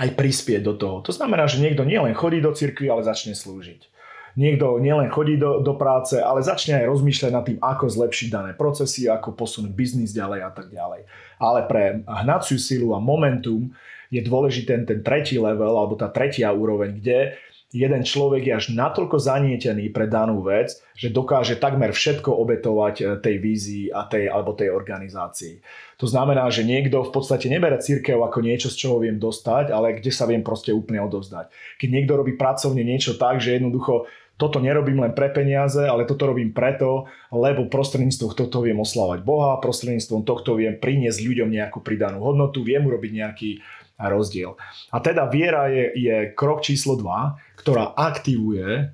aj 0.00 0.08
prispieť 0.16 0.62
do 0.64 0.74
toho. 0.76 0.96
To 1.04 1.12
znamená, 1.12 1.44
že 1.44 1.60
niekto 1.60 1.84
nielen 1.84 2.16
chodí 2.16 2.40
do 2.40 2.56
cirkvi, 2.56 2.88
ale 2.88 3.04
začne 3.04 3.36
slúžiť. 3.36 3.92
Niekto 4.32 4.80
nielen 4.80 5.12
chodí 5.12 5.36
do, 5.36 5.60
do 5.60 5.76
práce, 5.76 6.16
ale 6.16 6.40
začne 6.40 6.80
aj 6.80 6.88
rozmýšľať 6.88 7.30
nad 7.36 7.44
tým, 7.44 7.60
ako 7.60 7.84
zlepšiť 7.84 8.28
dané 8.32 8.50
procesy, 8.56 9.04
ako 9.04 9.36
posunúť 9.36 9.72
biznis 9.76 10.16
ďalej 10.16 10.40
a 10.40 10.50
tak 10.56 10.72
ďalej. 10.72 11.04
Ale 11.36 11.60
pre 11.68 12.00
hnaciu 12.08 12.56
silu 12.56 12.96
a 12.96 12.98
momentum 13.00 13.68
je 14.08 14.24
dôležitý 14.24 14.64
ten, 14.64 14.82
ten 14.88 15.00
tretí 15.04 15.36
level, 15.36 15.76
alebo 15.76 16.00
tá 16.00 16.08
tretia 16.08 16.48
úroveň, 16.48 16.96
kde 16.96 17.36
jeden 17.72 18.04
človek 18.04 18.46
je 18.46 18.52
až 18.52 18.66
natoľko 18.76 19.16
zanietený 19.16 19.88
pre 19.90 20.04
danú 20.04 20.44
vec, 20.44 20.76
že 20.92 21.08
dokáže 21.08 21.56
takmer 21.56 21.96
všetko 21.96 22.28
obetovať 22.28 22.94
e, 23.00 23.04
tej 23.18 23.36
vízii 23.40 23.84
a 23.88 24.04
tej, 24.04 24.28
alebo 24.28 24.52
tej 24.52 24.68
organizácii. 24.68 25.64
To 25.96 26.06
znamená, 26.06 26.46
že 26.52 26.68
niekto 26.68 27.00
v 27.00 27.10
podstate 27.10 27.48
nebere 27.48 27.80
církev 27.80 28.20
ako 28.20 28.38
niečo, 28.44 28.68
z 28.68 28.76
čoho 28.76 29.00
viem 29.00 29.16
dostať, 29.16 29.72
ale 29.72 29.96
kde 29.96 30.12
sa 30.12 30.28
viem 30.28 30.44
proste 30.44 30.70
úplne 30.70 31.00
odovzdať. 31.00 31.48
Keď 31.80 31.88
niekto 31.88 32.12
robí 32.14 32.36
pracovne 32.36 32.84
niečo 32.84 33.16
tak, 33.16 33.40
že 33.40 33.56
jednoducho 33.56 34.04
toto 34.36 34.58
nerobím 34.58 34.98
len 34.98 35.14
pre 35.14 35.30
peniaze, 35.30 35.78
ale 35.78 36.02
toto 36.02 36.26
robím 36.26 36.50
preto, 36.50 37.06
lebo 37.30 37.70
prostredníctvom 37.70 38.34
tohto 38.34 38.58
viem 38.64 38.74
oslávať 38.80 39.22
Boha, 39.22 39.62
prostredníctvom 39.62 40.26
tohto 40.26 40.58
viem 40.58 40.74
priniesť 40.82 41.22
ľuďom 41.22 41.46
nejakú 41.46 41.78
pridanú 41.78 42.18
hodnotu, 42.18 42.66
viem 42.66 42.82
urobiť 42.82 43.12
nejaký 43.12 43.50
rozdiel. 43.98 44.56
A 44.94 45.02
teda 45.02 45.28
viera 45.28 45.68
je, 45.68 45.92
je 45.96 46.16
krok 46.32 46.64
číslo 46.64 46.96
2, 46.96 47.60
ktorá 47.60 47.92
aktivuje 47.94 48.92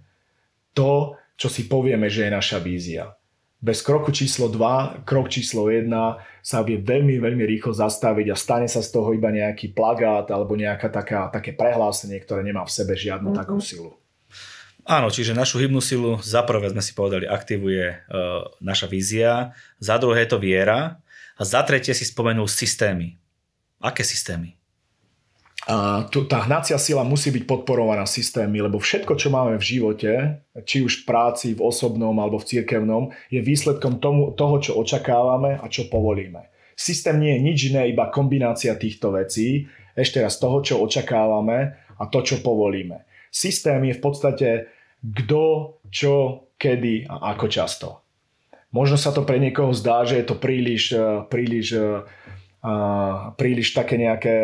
to, 0.74 1.18
čo 1.38 1.48
si 1.50 1.70
povieme, 1.70 2.10
že 2.10 2.26
je 2.26 2.32
naša 2.34 2.58
vízia. 2.58 3.18
Bez 3.58 3.82
kroku 3.82 4.14
číslo 4.14 4.46
2, 4.46 5.02
krok 5.02 5.26
číslo 5.26 5.66
1 5.66 5.90
sa 6.38 6.62
vie 6.62 6.78
veľmi, 6.78 7.18
veľmi 7.18 7.42
rýchlo 7.42 7.74
zastaviť 7.74 8.30
a 8.30 8.38
stane 8.38 8.70
sa 8.70 8.78
z 8.78 8.94
toho 8.94 9.10
iba 9.10 9.34
nejaký 9.34 9.74
plagát 9.74 10.30
alebo 10.30 10.54
nejaká 10.54 10.86
taká, 10.86 11.26
také 11.26 11.58
prehlásenie, 11.58 12.22
ktoré 12.22 12.46
nemá 12.46 12.62
v 12.62 12.70
sebe 12.70 12.94
žiadnu 12.94 13.34
mm-hmm. 13.34 13.40
takú 13.42 13.58
silu. 13.58 13.98
Áno, 14.88 15.10
čiže 15.10 15.34
našu 15.34 15.58
hybnú 15.58 15.82
silu 15.82 16.22
za 16.22 16.46
prvé 16.46 16.70
sme 16.70 16.80
si 16.80 16.94
povedali 16.94 17.26
aktivuje 17.26 18.08
uh, 18.08 18.46
naša 18.62 18.86
vízia, 18.86 19.52
za 19.82 19.98
druhé 19.98 20.24
je 20.24 20.30
to 20.32 20.38
viera 20.38 21.02
a 21.34 21.42
za 21.42 21.60
tretie 21.66 21.92
si 21.92 22.06
spomenul 22.06 22.46
systémy. 22.46 23.18
Aké 23.82 24.06
systémy? 24.06 24.57
Tu, 26.08 26.24
tá 26.24 26.48
hnacia 26.48 26.80
sila 26.80 27.04
musí 27.04 27.28
byť 27.28 27.44
podporovaná 27.44 28.08
systémy, 28.08 28.64
lebo 28.64 28.80
všetko, 28.80 29.20
čo 29.20 29.28
máme 29.28 29.60
v 29.60 29.68
živote, 29.76 30.40
či 30.64 30.80
už 30.80 31.04
v 31.04 31.04
práci, 31.04 31.52
v 31.52 31.60
osobnom 31.60 32.16
alebo 32.16 32.40
v 32.40 32.48
cirkevnom, 32.48 33.12
je 33.28 33.44
výsledkom 33.44 34.00
tomu, 34.00 34.32
toho, 34.32 34.56
čo 34.64 34.80
očakávame 34.80 35.60
a 35.60 35.68
čo 35.68 35.92
povolíme. 35.92 36.48
Systém 36.72 37.20
nie 37.20 37.36
je 37.36 37.44
nič 37.44 37.58
iné, 37.68 37.92
iba 37.92 38.08
kombinácia 38.08 38.72
týchto 38.80 39.12
vecí, 39.12 39.68
ešte 39.92 40.24
raz 40.24 40.40
toho, 40.40 40.64
čo 40.64 40.80
očakávame 40.80 41.76
a 42.00 42.02
to, 42.08 42.24
čo 42.24 42.40
povolíme. 42.40 43.04
Systém 43.28 43.92
je 43.92 43.94
v 43.98 44.00
podstate 44.00 44.48
kto, 45.04 45.76
čo, 45.92 46.48
kedy 46.56 47.12
a 47.12 47.36
ako 47.36 47.46
často. 47.52 47.88
Možno 48.72 48.96
sa 48.96 49.12
to 49.12 49.20
pre 49.20 49.36
niekoho 49.36 49.76
zdá, 49.76 50.08
že 50.08 50.16
je 50.16 50.26
to 50.32 50.36
príliš, 50.40 50.96
eh, 50.96 51.24
príliš, 51.28 51.76
uh, 51.76 52.08
príliš 53.38 53.70
také 53.76 53.94
nejaké 54.00 54.34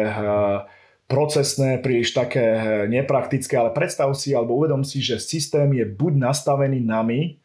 procesné, 1.15 1.79
príliš 1.79 2.11
také 2.11 2.43
nepraktické, 2.91 3.55
ale 3.55 3.71
predstav 3.71 4.11
si 4.19 4.35
alebo 4.35 4.59
uvedom 4.59 4.83
si, 4.83 4.99
že 4.99 5.23
systém 5.23 5.71
je 5.71 5.87
buď 5.87 6.19
nastavený 6.19 6.83
nami, 6.83 7.39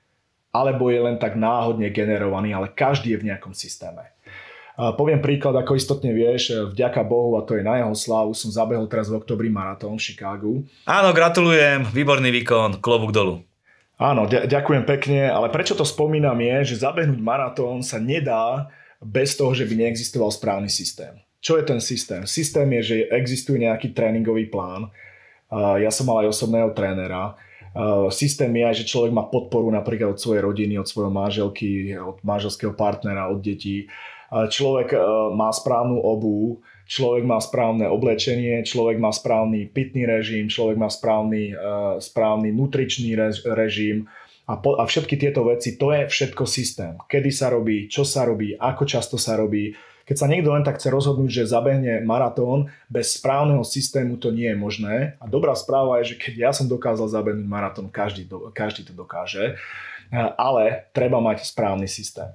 alebo 0.50 0.90
je 0.90 0.98
len 0.98 1.22
tak 1.22 1.38
náhodne 1.38 1.94
generovaný, 1.94 2.58
ale 2.58 2.74
každý 2.74 3.14
je 3.14 3.22
v 3.22 3.28
nejakom 3.30 3.54
systéme. 3.54 4.10
Poviem 4.74 5.22
príklad, 5.22 5.54
ako 5.60 5.78
istotne 5.78 6.10
vieš, 6.10 6.74
vďaka 6.74 7.06
Bohu, 7.06 7.38
a 7.38 7.46
to 7.46 7.60
je 7.60 7.68
na 7.68 7.84
jeho 7.84 7.94
slávu, 7.94 8.34
som 8.34 8.50
zabehol 8.50 8.90
teraz 8.90 9.12
v 9.12 9.22
oktobri 9.22 9.52
maratón 9.52 10.00
v 10.00 10.10
Chicagu. 10.10 10.66
Áno, 10.90 11.14
gratulujem, 11.14 11.86
výborný 11.94 12.34
výkon, 12.42 12.82
klobúk 12.82 13.14
dolu. 13.14 13.46
Áno, 14.00 14.26
ďakujem 14.26 14.88
pekne, 14.88 15.28
ale 15.30 15.52
prečo 15.52 15.76
to 15.76 15.84
spomínam 15.84 16.40
je, 16.40 16.74
že 16.74 16.82
zabehnúť 16.88 17.20
maratón 17.20 17.84
sa 17.84 18.00
nedá 18.00 18.72
bez 19.04 19.36
toho, 19.36 19.52
že 19.52 19.68
by 19.68 19.86
neexistoval 19.86 20.32
správny 20.32 20.72
systém. 20.72 21.20
Čo 21.40 21.60
je 21.60 21.64
ten 21.64 21.80
systém? 21.80 22.28
Systém 22.28 22.68
je, 22.80 22.82
že 22.84 22.96
existuje 23.16 23.64
nejaký 23.64 23.96
tréningový 23.96 24.52
plán. 24.52 24.92
Ja 25.56 25.90
som 25.90 26.12
mal 26.12 26.28
aj 26.28 26.36
osobného 26.36 26.76
trénera. 26.76 27.40
Systém 28.12 28.52
je 28.52 28.64
aj, 28.68 28.76
že 28.84 28.90
človek 28.92 29.12
má 29.16 29.24
podporu 29.32 29.72
napríklad 29.72 30.14
od 30.14 30.20
svojej 30.20 30.44
rodiny, 30.44 30.76
od 30.76 30.86
svojho 30.90 31.10
manželky, 31.10 31.96
od 31.96 32.20
manželského 32.28 32.76
partnera, 32.76 33.32
od 33.32 33.40
detí 33.40 33.88
človek 34.30 34.94
e, 34.94 34.98
má 35.34 35.50
správnu 35.50 35.98
obu, 35.98 36.62
človek 36.86 37.26
má 37.26 37.42
správne 37.42 37.90
oblečenie, 37.90 38.62
človek 38.62 39.02
má 39.02 39.10
správny 39.10 39.70
pitný 39.70 40.06
režim, 40.06 40.50
človek 40.50 40.78
má 40.78 40.90
správny, 40.90 41.54
e, 41.54 41.56
správny 41.98 42.54
nutričný 42.54 43.18
režim 43.50 44.06
a, 44.50 44.58
po, 44.58 44.78
a 44.78 44.86
všetky 44.86 45.18
tieto 45.18 45.46
veci, 45.46 45.78
to 45.78 45.94
je 45.94 46.10
všetko 46.10 46.44
systém. 46.46 46.94
Kedy 47.10 47.30
sa 47.34 47.54
robí, 47.54 47.90
čo 47.90 48.06
sa 48.06 48.26
robí, 48.26 48.54
ako 48.58 48.84
často 48.86 49.18
sa 49.18 49.38
robí. 49.38 49.74
Keď 50.10 50.18
sa 50.18 50.26
niekto 50.26 50.50
len 50.50 50.66
tak 50.66 50.82
chce 50.82 50.90
rozhodnúť, 50.90 51.30
že 51.30 51.54
zabehne 51.54 52.02
maratón, 52.02 52.74
bez 52.90 53.22
správneho 53.22 53.62
systému 53.62 54.18
to 54.18 54.34
nie 54.34 54.50
je 54.50 54.58
možné. 54.58 54.96
A 55.22 55.30
dobrá 55.30 55.54
správa 55.54 56.02
je, 56.02 56.18
že 56.18 56.20
keď 56.20 56.34
ja 56.50 56.52
som 56.52 56.66
dokázal 56.66 57.14
zabehnúť 57.14 57.46
maratón, 57.46 57.94
každý, 57.94 58.26
každý 58.58 58.90
to 58.90 58.98
dokáže. 58.98 59.62
Ale 60.34 60.90
treba 60.98 61.22
mať 61.22 61.46
správny 61.46 61.86
systém 61.86 62.34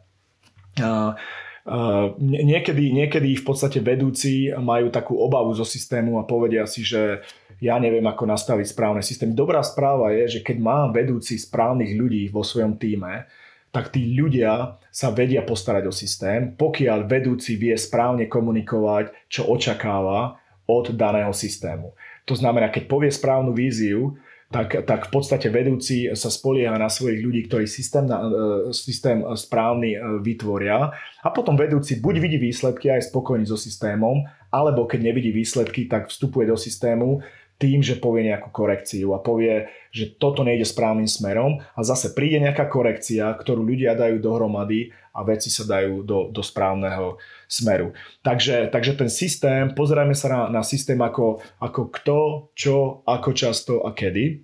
niekedy, 2.20 2.92
niekedy 2.92 3.40
v 3.40 3.44
podstate 3.44 3.80
vedúci 3.80 4.52
majú 4.52 4.92
takú 4.92 5.16
obavu 5.16 5.56
zo 5.56 5.64
systému 5.64 6.20
a 6.20 6.28
povedia 6.28 6.68
si, 6.68 6.84
že 6.84 7.24
ja 7.62 7.80
neviem, 7.80 8.04
ako 8.04 8.28
nastaviť 8.28 8.66
správne 8.68 9.00
systémy. 9.00 9.32
Dobrá 9.32 9.64
správa 9.64 10.12
je, 10.12 10.38
že 10.38 10.40
keď 10.44 10.56
mám 10.60 10.92
vedúci 10.92 11.40
správnych 11.40 11.96
ľudí 11.96 12.28
vo 12.28 12.44
svojom 12.44 12.76
týme, 12.76 13.24
tak 13.74 13.90
tí 13.90 14.14
ľudia 14.14 14.78
sa 14.94 15.10
vedia 15.10 15.42
postarať 15.42 15.90
o 15.90 15.92
systém, 15.92 16.54
pokiaľ 16.54 17.10
vedúci 17.10 17.58
vie 17.58 17.74
správne 17.74 18.30
komunikovať, 18.30 19.26
čo 19.26 19.50
očakáva 19.50 20.38
od 20.70 20.94
daného 20.94 21.34
systému. 21.34 21.90
To 22.30 22.38
znamená, 22.38 22.70
keď 22.70 22.86
povie 22.86 23.10
správnu 23.10 23.50
víziu, 23.50 24.14
tak, 24.54 24.86
tak 24.86 25.10
v 25.10 25.10
podstate 25.10 25.50
vedúci 25.50 26.06
sa 26.14 26.30
spolieha 26.30 26.78
na 26.78 26.86
svojich 26.86 27.18
ľudí, 27.18 27.50
ktorí 27.50 27.66
systém, 27.66 28.06
e, 28.06 28.70
systém 28.70 29.18
správny 29.34 29.98
e, 29.98 30.22
vytvoria 30.22 30.94
a 31.26 31.28
potom 31.34 31.58
vedúci 31.58 31.98
buď 31.98 32.14
vidí 32.22 32.38
výsledky 32.38 32.86
a 32.86 33.02
je 33.02 33.10
spokojný 33.10 33.50
so 33.50 33.58
systémom, 33.58 34.22
alebo 34.54 34.86
keď 34.86 35.10
nevidí 35.10 35.34
výsledky, 35.34 35.90
tak 35.90 36.06
vstupuje 36.06 36.46
do 36.46 36.54
systému 36.54 37.18
tým, 37.58 37.80
že 37.80 37.96
povie 37.96 38.26
nejakú 38.26 38.50
korekciu 38.50 39.14
a 39.14 39.22
povie, 39.22 39.70
že 39.94 40.10
toto 40.18 40.42
nejde 40.42 40.66
správnym 40.66 41.06
smerom 41.06 41.62
a 41.62 41.80
zase 41.86 42.10
príde 42.10 42.42
nejaká 42.42 42.66
korekcia, 42.66 43.30
ktorú 43.30 43.62
ľudia 43.62 43.94
dajú 43.94 44.18
dohromady 44.18 44.90
a 45.14 45.22
veci 45.22 45.46
sa 45.46 45.62
dajú 45.62 46.02
do, 46.02 46.34
do 46.34 46.42
správneho 46.42 47.22
smeru. 47.46 47.94
Takže, 48.26 48.74
takže 48.74 48.98
ten 48.98 49.06
systém, 49.06 49.70
pozerajme 49.70 50.18
sa 50.18 50.26
na, 50.26 50.40
na 50.60 50.62
systém 50.66 50.98
ako, 50.98 51.38
ako 51.62 51.82
kto, 51.94 52.18
čo, 52.58 52.76
ako 53.06 53.30
často 53.30 53.86
a 53.86 53.94
kedy. 53.94 54.42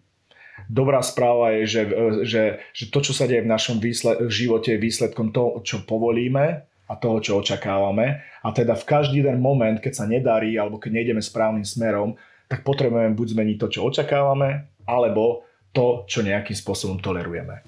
Dobrá 0.70 1.02
správa 1.02 1.58
je, 1.58 1.62
že, 1.66 1.82
že, 2.22 2.42
že 2.70 2.84
to, 2.94 3.02
čo 3.02 3.10
sa 3.10 3.26
deje 3.26 3.42
v 3.42 3.50
našom 3.50 3.82
výsled, 3.82 4.22
v 4.22 4.30
živote, 4.30 4.76
je 4.76 4.84
výsledkom 4.84 5.34
toho, 5.34 5.58
čo 5.66 5.82
povolíme 5.82 6.62
a 6.86 6.92
toho, 6.94 7.18
čo 7.18 7.42
očakávame. 7.42 8.22
A 8.46 8.48
teda 8.54 8.78
v 8.78 8.86
každý 8.86 9.26
jeden 9.26 9.42
moment, 9.42 9.82
keď 9.82 9.92
sa 9.98 10.06
nedarí 10.06 10.54
alebo 10.54 10.78
keď 10.78 11.00
nejdeme 11.02 11.22
správnym 11.22 11.66
smerom, 11.66 12.14
tak 12.50 12.66
potrebujeme 12.66 13.14
buď 13.14 13.38
zmeniť 13.38 13.56
to, 13.62 13.66
čo 13.70 13.86
očakávame, 13.86 14.74
alebo 14.90 15.46
to, 15.70 16.02
čo 16.10 16.26
nejakým 16.26 16.58
spôsobom 16.58 16.98
tolerujeme. 16.98 17.62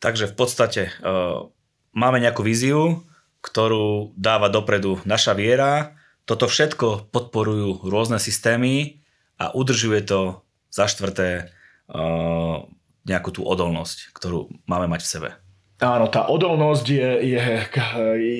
Takže 0.00 0.32
v 0.32 0.34
podstate 0.34 0.82
uh 1.04 1.52
máme 1.96 2.20
nejakú 2.20 2.44
víziu, 2.44 3.00
ktorú 3.40 4.12
dáva 4.20 4.52
dopredu 4.52 5.00
naša 5.08 5.32
viera. 5.32 5.96
Toto 6.28 6.44
všetko 6.44 7.08
podporujú 7.08 7.88
rôzne 7.88 8.20
systémy 8.20 9.00
a 9.40 9.56
udržuje 9.56 10.04
to 10.04 10.44
za 10.68 10.84
štvrté 10.84 11.48
uh, 11.88 12.68
nejakú 13.08 13.30
tú 13.32 13.48
odolnosť, 13.48 14.12
ktorú 14.12 14.52
máme 14.68 14.92
mať 14.92 15.00
v 15.00 15.08
sebe. 15.08 15.30
Áno, 15.76 16.08
tá 16.08 16.24
odolnosť 16.32 16.86
je, 16.88 17.36
je 17.36 17.42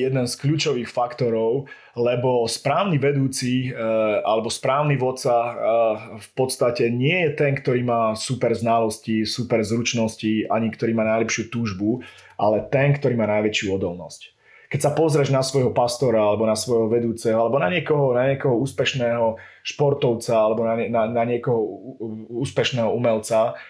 jeden 0.09 0.25
z 0.25 0.35
kľúčových 0.41 0.89
faktorov, 0.89 1.69
lebo 1.93 2.49
správny 2.49 2.97
vedúci 2.97 3.69
eh, 3.69 3.77
alebo 4.25 4.49
správny 4.49 4.97
vodca 4.97 5.37
eh, 5.37 5.55
v 6.17 6.29
podstate 6.33 6.89
nie 6.89 7.29
je 7.29 7.31
ten, 7.37 7.53
ktorý 7.53 7.85
má 7.85 8.17
super 8.17 8.57
znalosti, 8.57 9.29
super 9.29 9.61
zručnosti, 9.61 10.49
ani 10.49 10.73
ktorý 10.73 10.97
má 10.97 11.05
najlepšiu 11.05 11.53
túžbu, 11.53 12.01
ale 12.41 12.65
ten, 12.73 12.97
ktorý 12.97 13.21
má 13.21 13.29
najväčšiu 13.29 13.69
odolnosť. 13.69 14.33
Keď 14.73 14.81
sa 14.81 14.97
pozrieš 14.97 15.29
na 15.29 15.45
svojho 15.45 15.77
pastora 15.77 16.25
alebo 16.25 16.49
na 16.49 16.57
svojho 16.57 16.89
vedúceho 16.89 17.37
alebo 17.37 17.61
na 17.61 17.69
niekoho, 17.69 18.17
na 18.17 18.33
niekoho 18.33 18.57
úspešného 18.65 19.37
športovca 19.61 20.33
alebo 20.33 20.65
na, 20.65 20.89
na, 20.89 21.03
na 21.13 21.25
niekoho 21.29 21.61
úspešného 22.33 22.89
umelca, 22.97 23.61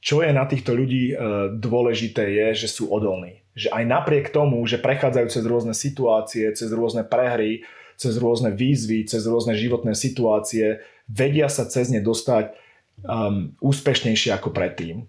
čo 0.00 0.24
je 0.24 0.32
na 0.32 0.48
týchto 0.48 0.72
ľudí 0.72 1.12
e, 1.12 1.14
dôležité 1.60 2.24
je, 2.24 2.64
že 2.64 2.68
sú 2.72 2.88
odolní. 2.88 3.44
Že 3.52 3.68
aj 3.76 3.84
napriek 3.84 4.26
tomu, 4.32 4.64
že 4.64 4.80
prechádzajú 4.80 5.26
cez 5.28 5.44
rôzne 5.44 5.76
situácie, 5.76 6.48
cez 6.56 6.72
rôzne 6.72 7.04
prehry, 7.04 7.68
cez 8.00 8.16
rôzne 8.16 8.48
výzvy, 8.56 9.04
cez 9.04 9.28
rôzne 9.28 9.52
životné 9.52 9.92
situácie, 9.92 10.80
vedia 11.04 11.52
sa 11.52 11.68
cez 11.68 11.92
ne 11.92 12.00
dostať 12.00 12.56
um, 13.04 13.52
úspešnejšie 13.60 14.32
ako 14.32 14.56
predtým. 14.56 15.04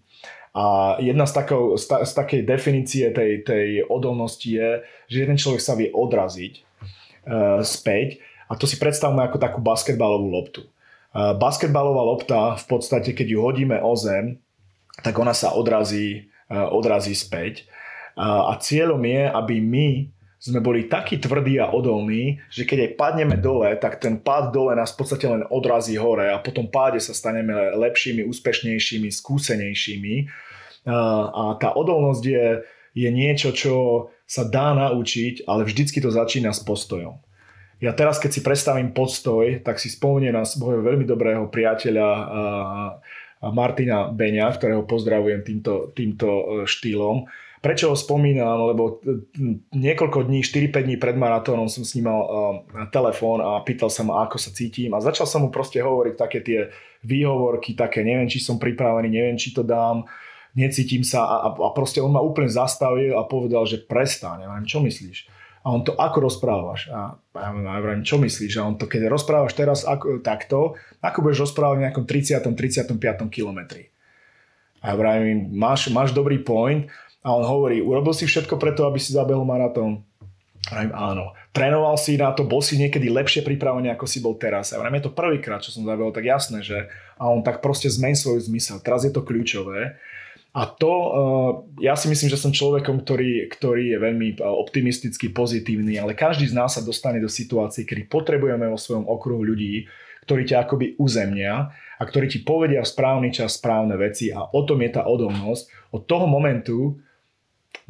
A 0.51 0.99
jedna 0.99 1.23
z, 1.23 1.39
takou, 1.39 1.79
z, 1.79 1.87
ta, 1.87 2.03
z 2.03 2.11
takej 2.11 2.41
definície 2.43 3.07
tej, 3.15 3.47
tej 3.47 3.87
odolnosti 3.87 4.43
je, 4.43 4.83
že 5.07 5.17
jeden 5.23 5.39
človek 5.39 5.63
sa 5.63 5.79
vie 5.79 5.87
odraziť 5.87 6.53
uh, 6.59 7.63
späť 7.63 8.19
a 8.51 8.59
to 8.59 8.67
si 8.67 8.75
predstavme 8.75 9.23
ako 9.23 9.39
takú 9.39 9.63
basketbalovú 9.63 10.27
loptu. 10.27 10.67
Basketbalová 11.11 12.07
lopta, 12.07 12.55
v 12.55 12.65
podstate, 12.71 13.11
keď 13.11 13.27
ju 13.35 13.39
hodíme 13.43 13.79
o 13.83 13.95
zem, 13.99 14.39
tak 15.01 15.17
ona 15.19 15.33
sa 15.33 15.53
odrazí, 15.53 16.31
odrazí 16.49 17.17
späť. 17.17 17.67
A 18.17 18.53
cieľom 18.59 19.01
je, 19.01 19.23
aby 19.27 19.55
my 19.61 19.89
sme 20.41 20.57
boli 20.57 20.89
takí 20.89 21.21
tvrdí 21.21 21.61
a 21.61 21.69
odolní, 21.69 22.41
že 22.49 22.65
keď 22.65 22.77
aj 22.89 22.91
padneme 22.97 23.37
dole, 23.37 23.77
tak 23.77 24.01
ten 24.01 24.17
pád 24.17 24.49
dole 24.49 24.73
nás 24.73 24.89
v 24.89 24.97
podstate 24.97 25.29
len 25.29 25.45
odrazí 25.53 26.01
hore 26.01 26.33
a 26.33 26.41
potom 26.41 26.65
páde 26.65 26.97
sa 26.97 27.13
staneme 27.13 27.53
lepšími, 27.77 28.25
úspešnejšími, 28.25 29.05
skúsenejšími. 29.05 30.15
A 30.89 31.43
tá 31.61 31.77
odolnosť 31.77 32.23
je, 32.25 32.45
je 32.97 33.09
niečo, 33.13 33.53
čo 33.53 33.73
sa 34.25 34.41
dá 34.41 34.73
naučiť, 34.73 35.45
ale 35.45 35.61
vždycky 35.61 36.01
to 36.01 36.09
začína 36.09 36.49
s 36.57 36.65
postojom. 36.65 37.21
Ja 37.77 37.93
teraz, 37.93 38.17
keď 38.17 38.31
si 38.33 38.41
predstavím 38.41 38.97
postoj, 38.97 39.61
tak 39.61 39.77
si 39.77 39.93
spomeniem 39.93 40.33
na 40.33 40.45
svojho 40.45 40.81
veľmi 40.81 41.05
dobrého 41.05 41.53
priateľa 41.53 42.09
Martina 43.49 44.13
Beňa, 44.13 44.53
ktorého 44.53 44.85
pozdravujem 44.85 45.41
týmto, 45.41 45.89
týmto 45.97 46.29
e, 46.29 46.43
štýlom 46.69 47.25
Prečo 47.61 47.93
ho 47.93 47.97
spomínam? 47.97 48.73
Lebo 48.73 49.05
niekoľko 49.69 50.25
dní, 50.25 50.41
4-5 50.41 50.81
dní 50.81 50.97
pred 50.97 51.13
maratónom 51.13 51.69
som 51.69 51.85
s 51.85 51.93
ním 51.93 52.09
mal 52.09 52.21
uh, 52.25 52.29
telefón 52.89 53.37
a 53.37 53.61
pýtal 53.61 53.93
sa 53.93 54.01
ma, 54.01 54.25
ako 54.25 54.41
sa 54.41 54.49
cítim 54.49 54.89
a 54.97 54.99
začal 54.99 55.29
som 55.29 55.45
mu 55.45 55.53
proste 55.53 55.77
hovoriť 55.77 56.15
také 56.17 56.41
tie 56.41 56.73
výhovorky, 57.05 57.77
také 57.77 58.01
neviem, 58.01 58.25
či 58.25 58.41
som 58.41 58.57
pripravený, 58.57 59.13
neviem, 59.13 59.37
či 59.37 59.53
to 59.53 59.61
dám, 59.61 60.09
necítim 60.57 61.05
sa 61.05 61.21
a, 61.21 61.53
a 61.53 61.69
proste 61.69 62.01
on 62.01 62.09
ma 62.09 62.21
úplne 62.25 62.49
zastavil 62.49 63.13
a 63.13 63.29
povedal, 63.29 63.61
že 63.69 63.85
prestaň, 63.85 64.49
neviem, 64.49 64.65
čo 64.65 64.81
myslíš? 64.81 65.29
A 65.61 65.69
on 65.69 65.85
to, 65.85 65.93
ako 65.93 66.25
rozprávaš? 66.25 66.89
A 66.89 67.13
ja 67.37 67.49
hovorím, 67.53 68.01
čo 68.01 68.17
myslíš? 68.17 68.57
A 68.57 68.65
on 68.65 68.81
to, 68.81 68.89
keď 68.89 69.13
rozprávaš 69.13 69.53
teraz 69.53 69.85
ako, 69.85 70.17
takto, 70.25 70.73
ako 71.05 71.17
budeš 71.21 71.49
rozprávať 71.49 71.75
v 71.77 71.83
nejakom 71.85 72.05
30. 72.09 72.97
35. 72.97 72.97
kilometri? 73.29 73.93
A 74.81 74.89
ja 74.89 74.97
hovorím, 74.97 75.53
máš, 75.53 75.93
máš 75.93 76.09
dobrý 76.17 76.41
point, 76.41 76.89
a 77.21 77.37
on 77.37 77.45
hovorí, 77.45 77.85
urobil 77.85 78.17
si 78.17 78.25
všetko 78.25 78.57
preto, 78.57 78.89
aby 78.89 78.97
si 78.97 79.13
zabehol 79.13 79.45
maratón? 79.45 80.01
Hovorím, 80.69 80.93
áno. 80.93 81.37
Trénoval 81.53 81.97
si 81.97 82.17
na 82.17 82.33
to, 82.33 82.45
bol 82.45 82.65
si 82.65 82.81
niekedy 82.81 83.13
lepšie 83.13 83.45
pripravený, 83.45 83.93
ako 83.93 84.05
si 84.09 84.21
bol 84.21 84.37
teraz. 84.41 84.73
A 84.73 84.81
hovorím, 84.81 85.01
je 85.01 85.05
to 85.09 85.13
prvýkrát, 85.13 85.61
čo 85.61 85.69
som 85.69 85.85
zabehol, 85.85 86.09
tak 86.09 86.25
jasné, 86.25 86.65
že 86.65 86.89
a 87.21 87.29
on 87.29 87.45
tak 87.45 87.61
proste 87.61 87.89
zmen 87.93 88.17
svoj 88.17 88.41
zmysel. 88.41 88.81
Teraz 88.81 89.05
je 89.05 89.13
to 89.13 89.21
kľúčové. 89.21 90.01
A 90.51 90.67
to, 90.67 90.91
uh, 90.91 91.51
ja 91.79 91.95
si 91.95 92.11
myslím, 92.11 92.27
že 92.27 92.35
som 92.35 92.51
človekom, 92.51 93.07
ktorý, 93.07 93.47
ktorý 93.47 93.95
je 93.95 93.97
veľmi 94.03 94.27
uh, 94.35 94.51
optimistický, 94.51 95.31
pozitívny, 95.31 95.95
ale 95.95 96.11
každý 96.11 96.51
z 96.51 96.57
nás 96.59 96.75
sa 96.75 96.83
dostane 96.83 97.23
do 97.23 97.31
situácií, 97.31 97.87
kedy 97.87 98.11
potrebujeme 98.11 98.67
vo 98.67 98.75
svojom 98.75 99.07
okruhu 99.07 99.47
ľudí, 99.47 99.87
ktorí 100.27 100.43
ťa 100.43 100.67
akoby 100.67 100.99
uzemnia 100.99 101.71
a 101.71 102.03
ktorí 102.03 102.27
ti 102.27 102.43
povedia 102.43 102.83
v 102.83 102.91
správny 102.91 103.29
čas 103.31 103.55
správne 103.55 103.95
veci 103.95 104.27
a 104.27 104.43
o 104.43 104.61
tom 104.67 104.83
je 104.83 104.91
tá 104.91 105.07
odolnosť. 105.07 105.95
Od 105.95 106.03
toho 106.03 106.27
momentu, 106.27 106.99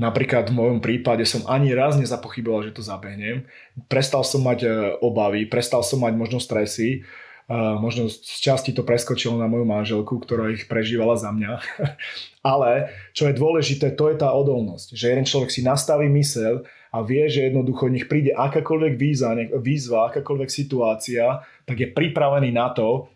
Napríklad 0.02 0.50
v 0.50 0.58
mojom 0.58 0.80
prípade 0.82 1.22
som 1.30 1.46
ani 1.46 1.78
raz 1.78 1.94
nezapochyboval, 1.94 2.66
že 2.66 2.74
to 2.74 2.82
zabehnem. 2.82 3.46
Prestal 3.86 4.26
som 4.26 4.42
mať 4.42 4.66
e, 4.66 4.70
obavy, 4.98 5.46
prestal 5.46 5.86
som 5.86 6.02
mať 6.02 6.18
možno 6.18 6.42
stresy, 6.42 7.06
možno 7.52 8.08
z 8.08 8.38
časti 8.40 8.72
to 8.72 8.88
preskočilo 8.88 9.36
na 9.36 9.50
moju 9.50 9.68
manželku, 9.68 10.24
ktorá 10.24 10.54
ich 10.54 10.72
prežívala 10.72 11.20
za 11.20 11.36
mňa. 11.36 11.52
Ale 12.56 12.94
čo 13.12 13.28
je 13.28 13.36
dôležité, 13.36 13.94
to 13.94 14.08
je 14.08 14.18
tá 14.18 14.32
odolnosť. 14.32 14.96
Že 14.96 15.06
jeden 15.06 15.26
človek 15.28 15.50
si 15.52 15.62
nastaví 15.62 16.08
mysel 16.16 16.64
a 16.96 17.04
vie, 17.04 17.28
že 17.28 17.52
jednoducho 17.52 17.92
nech 17.92 18.08
príde 18.08 18.32
akákoľvek 18.32 18.94
výzva, 18.96 19.36
výzva 19.60 20.10
akákoľvek 20.10 20.50
situácia, 20.50 21.44
tak 21.68 21.76
je 21.76 21.88
pripravený 21.92 22.56
na 22.56 22.72
to, 22.72 23.12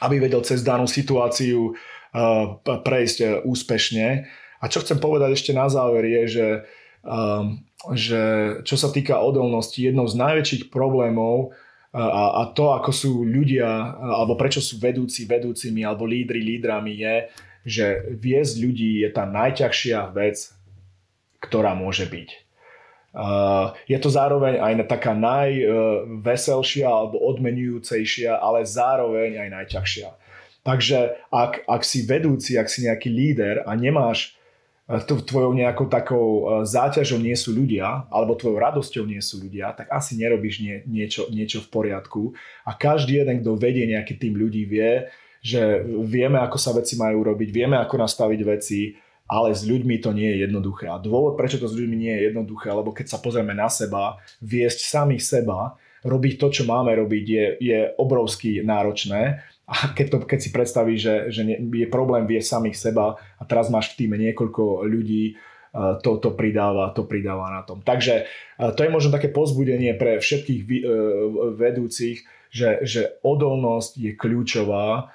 aby 0.00 0.22
vedel 0.22 0.40
cez 0.46 0.62
danú 0.62 0.86
situáciu 0.86 1.72
uh, 1.72 2.58
prejsť 2.64 3.18
uh, 3.20 3.28
úspešne 3.42 4.28
a 4.58 4.64
čo 4.66 4.82
chcem 4.82 4.98
povedať 4.98 5.38
ešte 5.38 5.52
na 5.54 5.70
záver 5.70 6.02
je, 6.06 6.22
že, 6.26 6.48
um, 7.06 7.62
že 7.94 8.22
čo 8.66 8.74
sa 8.74 8.90
týka 8.90 9.22
odolnosti, 9.22 9.78
jednou 9.78 10.10
z 10.10 10.18
najväčších 10.18 10.62
problémov 10.74 11.54
a, 11.98 12.46
a 12.46 12.54
to, 12.54 12.70
ako 12.70 12.90
sú 12.94 13.26
ľudia, 13.26 13.66
alebo 13.98 14.38
prečo 14.38 14.62
sú 14.62 14.78
vedúci 14.78 15.26
vedúcimi, 15.26 15.82
alebo 15.82 16.06
lídry 16.06 16.38
lídrami 16.38 16.94
je, 17.02 17.16
že 17.66 17.86
viesť 18.14 18.54
ľudí 18.62 19.02
je 19.02 19.10
tá 19.10 19.26
najťažšia 19.26 20.14
vec, 20.14 20.54
ktorá 21.42 21.74
môže 21.74 22.06
byť. 22.06 22.30
Je 23.90 23.98
to 23.98 24.08
zároveň 24.14 24.62
aj 24.62 24.86
taká 24.86 25.10
najveselšia 25.18 26.86
alebo 26.86 27.18
odmenujúcejšia, 27.34 28.38
ale 28.38 28.62
zároveň 28.62 29.42
aj 29.42 29.48
najťažšia. 29.58 30.08
Takže 30.62 31.18
ak, 31.34 31.66
ak 31.66 31.82
si 31.82 32.06
vedúci, 32.06 32.54
ak 32.54 32.70
si 32.70 32.86
nejaký 32.86 33.10
líder 33.10 33.66
a 33.66 33.74
nemáš 33.74 34.37
tvojou 34.88 35.52
nejakou 35.52 35.84
takou 35.84 36.26
e, 36.26 36.42
záťažou 36.64 37.20
nie 37.20 37.36
sú 37.36 37.52
ľudia, 37.52 38.08
alebo 38.08 38.32
tvojou 38.40 38.56
radosťou 38.56 39.04
nie 39.04 39.20
sú 39.20 39.44
ľudia, 39.44 39.76
tak 39.76 39.92
asi 39.92 40.16
nerobíš 40.16 40.64
nie, 40.64 40.80
niečo, 40.88 41.28
niečo 41.28 41.60
v 41.60 41.68
poriadku. 41.68 42.32
A 42.64 42.72
každý 42.72 43.20
jeden, 43.20 43.44
kto 43.44 43.60
vedie 43.60 43.84
nejaký 43.84 44.16
tým 44.16 44.32
ľudí, 44.32 44.64
vie, 44.64 45.12
že 45.44 45.84
vieme, 45.84 46.40
ako 46.40 46.56
sa 46.56 46.72
veci 46.72 46.96
majú 46.96 47.20
robiť, 47.20 47.48
vieme, 47.52 47.76
ako 47.76 48.00
nastaviť 48.00 48.40
veci, 48.48 48.96
ale 49.28 49.52
s 49.52 49.68
ľuďmi 49.68 50.00
to 50.00 50.16
nie 50.16 50.24
je 50.24 50.48
jednoduché. 50.48 50.88
A 50.88 50.96
dôvod, 50.96 51.36
prečo 51.36 51.60
to 51.60 51.68
s 51.68 51.76
ľuďmi 51.76 51.96
nie 52.08 52.12
je 52.16 52.32
jednoduché, 52.32 52.72
lebo 52.72 52.96
keď 52.96 53.12
sa 53.12 53.18
pozrieme 53.20 53.52
na 53.52 53.68
seba, 53.68 54.16
viesť 54.40 54.88
samých 54.88 55.20
seba, 55.20 55.76
robiť 56.00 56.40
to, 56.40 56.48
čo 56.48 56.62
máme 56.64 56.96
robiť, 56.96 57.24
je, 57.28 57.46
je 57.60 57.78
obrovsky 58.00 58.64
náročné 58.64 59.44
a 59.68 59.92
keď, 59.92 60.06
to, 60.08 60.18
keď 60.24 60.38
si 60.40 60.50
predstavíš, 60.50 61.00
že, 61.00 61.14
že 61.28 61.42
je 61.60 61.88
problém 61.92 62.24
vie 62.24 62.40
samých 62.40 62.80
seba 62.80 63.20
a 63.36 63.42
teraz 63.44 63.68
máš 63.68 63.92
v 63.92 64.04
týme 64.04 64.16
niekoľko 64.16 64.88
ľudí, 64.88 65.36
to, 66.02 66.16
to 66.16 66.32
pridáva, 66.32 66.90
to 66.96 67.04
pridáva 67.04 67.52
na 67.52 67.62
tom. 67.62 67.84
Takže 67.84 68.24
to 68.56 68.80
je 68.80 68.90
možno 68.90 69.12
také 69.12 69.28
pozbudenie 69.28 69.92
pre 69.94 70.16
všetkých 70.16 70.60
e, 70.64 70.70
vedúcich, 71.54 72.24
že, 72.48 72.80
že 72.82 73.20
odolnosť 73.20 73.92
je 74.00 74.12
kľúčová. 74.16 75.12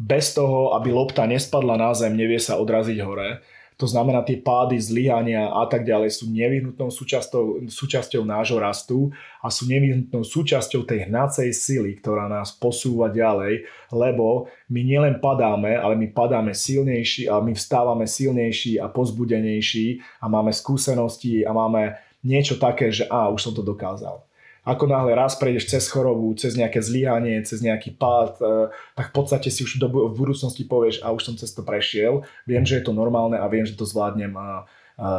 Bez 0.00 0.24
toho, 0.32 0.72
aby 0.76 0.88
lopta 0.90 1.28
nespadla 1.28 1.76
na 1.76 1.92
zem, 1.92 2.16
nevie 2.16 2.40
sa 2.40 2.56
odraziť 2.56 2.98
hore 3.04 3.44
to 3.84 3.92
znamená, 3.92 4.24
tie 4.24 4.40
pády, 4.40 4.80
zlyhania 4.80 5.52
a 5.52 5.68
tak 5.68 5.84
ďalej 5.84 6.16
sú 6.16 6.32
nevyhnutnou 6.32 6.88
súčasťou, 6.88 7.68
súčasťou 7.68 8.24
nášho 8.24 8.56
rastu 8.56 9.12
a 9.44 9.52
sú 9.52 9.68
nevyhnutnou 9.68 10.24
súčasťou 10.24 10.88
tej 10.88 11.12
hnacej 11.12 11.52
sily, 11.52 12.00
ktorá 12.00 12.24
nás 12.24 12.56
posúva 12.56 13.12
ďalej, 13.12 13.68
lebo 13.92 14.48
my 14.72 14.80
nielen 14.80 15.20
padáme, 15.20 15.76
ale 15.76 16.00
my 16.00 16.08
padáme 16.16 16.56
silnejší 16.56 17.28
a 17.28 17.44
my 17.44 17.52
vstávame 17.52 18.08
silnejší 18.08 18.80
a 18.80 18.88
pozbudenejší 18.88 20.00
a 20.24 20.32
máme 20.32 20.56
skúsenosti 20.56 21.44
a 21.44 21.52
máme 21.52 22.00
niečo 22.24 22.56
také, 22.56 22.88
že 22.88 23.04
a 23.12 23.28
už 23.28 23.52
som 23.52 23.52
to 23.52 23.60
dokázal 23.60 24.24
ako 24.64 24.84
náhle 24.88 25.12
raz 25.12 25.36
prejdeš 25.36 25.68
cez 25.68 25.84
chorobu, 25.92 26.32
cez 26.34 26.56
nejaké 26.56 26.80
zlyhanie, 26.80 27.38
cez 27.44 27.60
nejaký 27.60 27.94
pád, 28.00 28.40
e, 28.40 28.72
tak 28.96 29.12
v 29.12 29.14
podstate 29.14 29.48
si 29.52 29.60
už 29.62 29.76
v 29.78 30.16
budúcnosti 30.16 30.64
povieš, 30.64 31.04
a 31.04 31.12
už 31.12 31.22
som 31.22 31.34
cez 31.36 31.52
to 31.52 31.60
prešiel, 31.60 32.24
viem, 32.48 32.64
že 32.64 32.80
je 32.80 32.84
to 32.88 32.96
normálne 32.96 33.36
a 33.36 33.46
viem, 33.46 33.68
že 33.68 33.76
to 33.76 33.84
zvládnem 33.84 34.32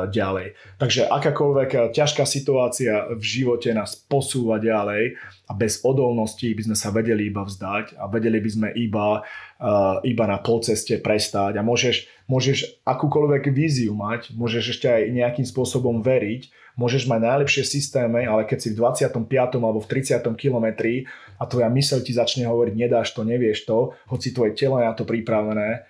ďalej. 0.07 0.55
Takže 0.79 1.11
akákoľvek 1.11 1.69
e, 1.75 1.77
ťažká 1.91 2.23
situácia 2.23 3.11
v 3.11 3.19
živote 3.19 3.75
nás 3.75 3.99
posúva 3.99 4.55
ďalej 4.55 5.19
a 5.45 5.51
bez 5.51 5.83
odolnosti 5.83 6.47
by 6.47 6.71
sme 6.71 6.77
sa 6.79 6.95
vedeli 6.95 7.27
iba 7.27 7.43
vzdať 7.43 7.99
a 7.99 8.07
vedeli 8.07 8.39
by 8.39 8.49
sme 8.49 8.69
iba, 8.71 9.19
uh, 9.59 9.99
iba 10.01 10.25
na 10.25 10.39
polceste 10.39 10.95
prestať 11.03 11.59
a 11.59 11.61
môžeš, 11.61 12.07
môžeš 12.31 12.81
akúkoľvek 12.87 13.51
víziu 13.51 13.91
mať, 13.93 14.31
môžeš 14.33 14.79
ešte 14.79 14.87
aj 14.87 15.11
nejakým 15.11 15.45
spôsobom 15.45 15.99
veriť, 15.99 16.49
môžeš 16.75 17.07
mať 17.07 17.19
najlepšie 17.23 17.63
systémy, 17.63 18.27
ale 18.27 18.43
keď 18.43 18.57
si 18.59 18.69
v 18.71 18.83
25. 18.83 19.23
alebo 19.59 19.79
v 19.79 19.87
30. 19.87 20.21
kilometri 20.35 21.07
a 21.39 21.47
tvoja 21.47 21.71
myseľ 21.71 22.03
ti 22.03 22.11
začne 22.11 22.47
hovoriť 22.47 22.75
nedáš 22.75 23.15
to, 23.15 23.23
nevieš 23.23 23.67
to, 23.67 23.95
hoci 24.11 24.35
tvoje 24.35 24.55
telo 24.55 24.79
je 24.79 24.85
na 24.87 24.93
to 24.95 25.07
pripravené, 25.07 25.87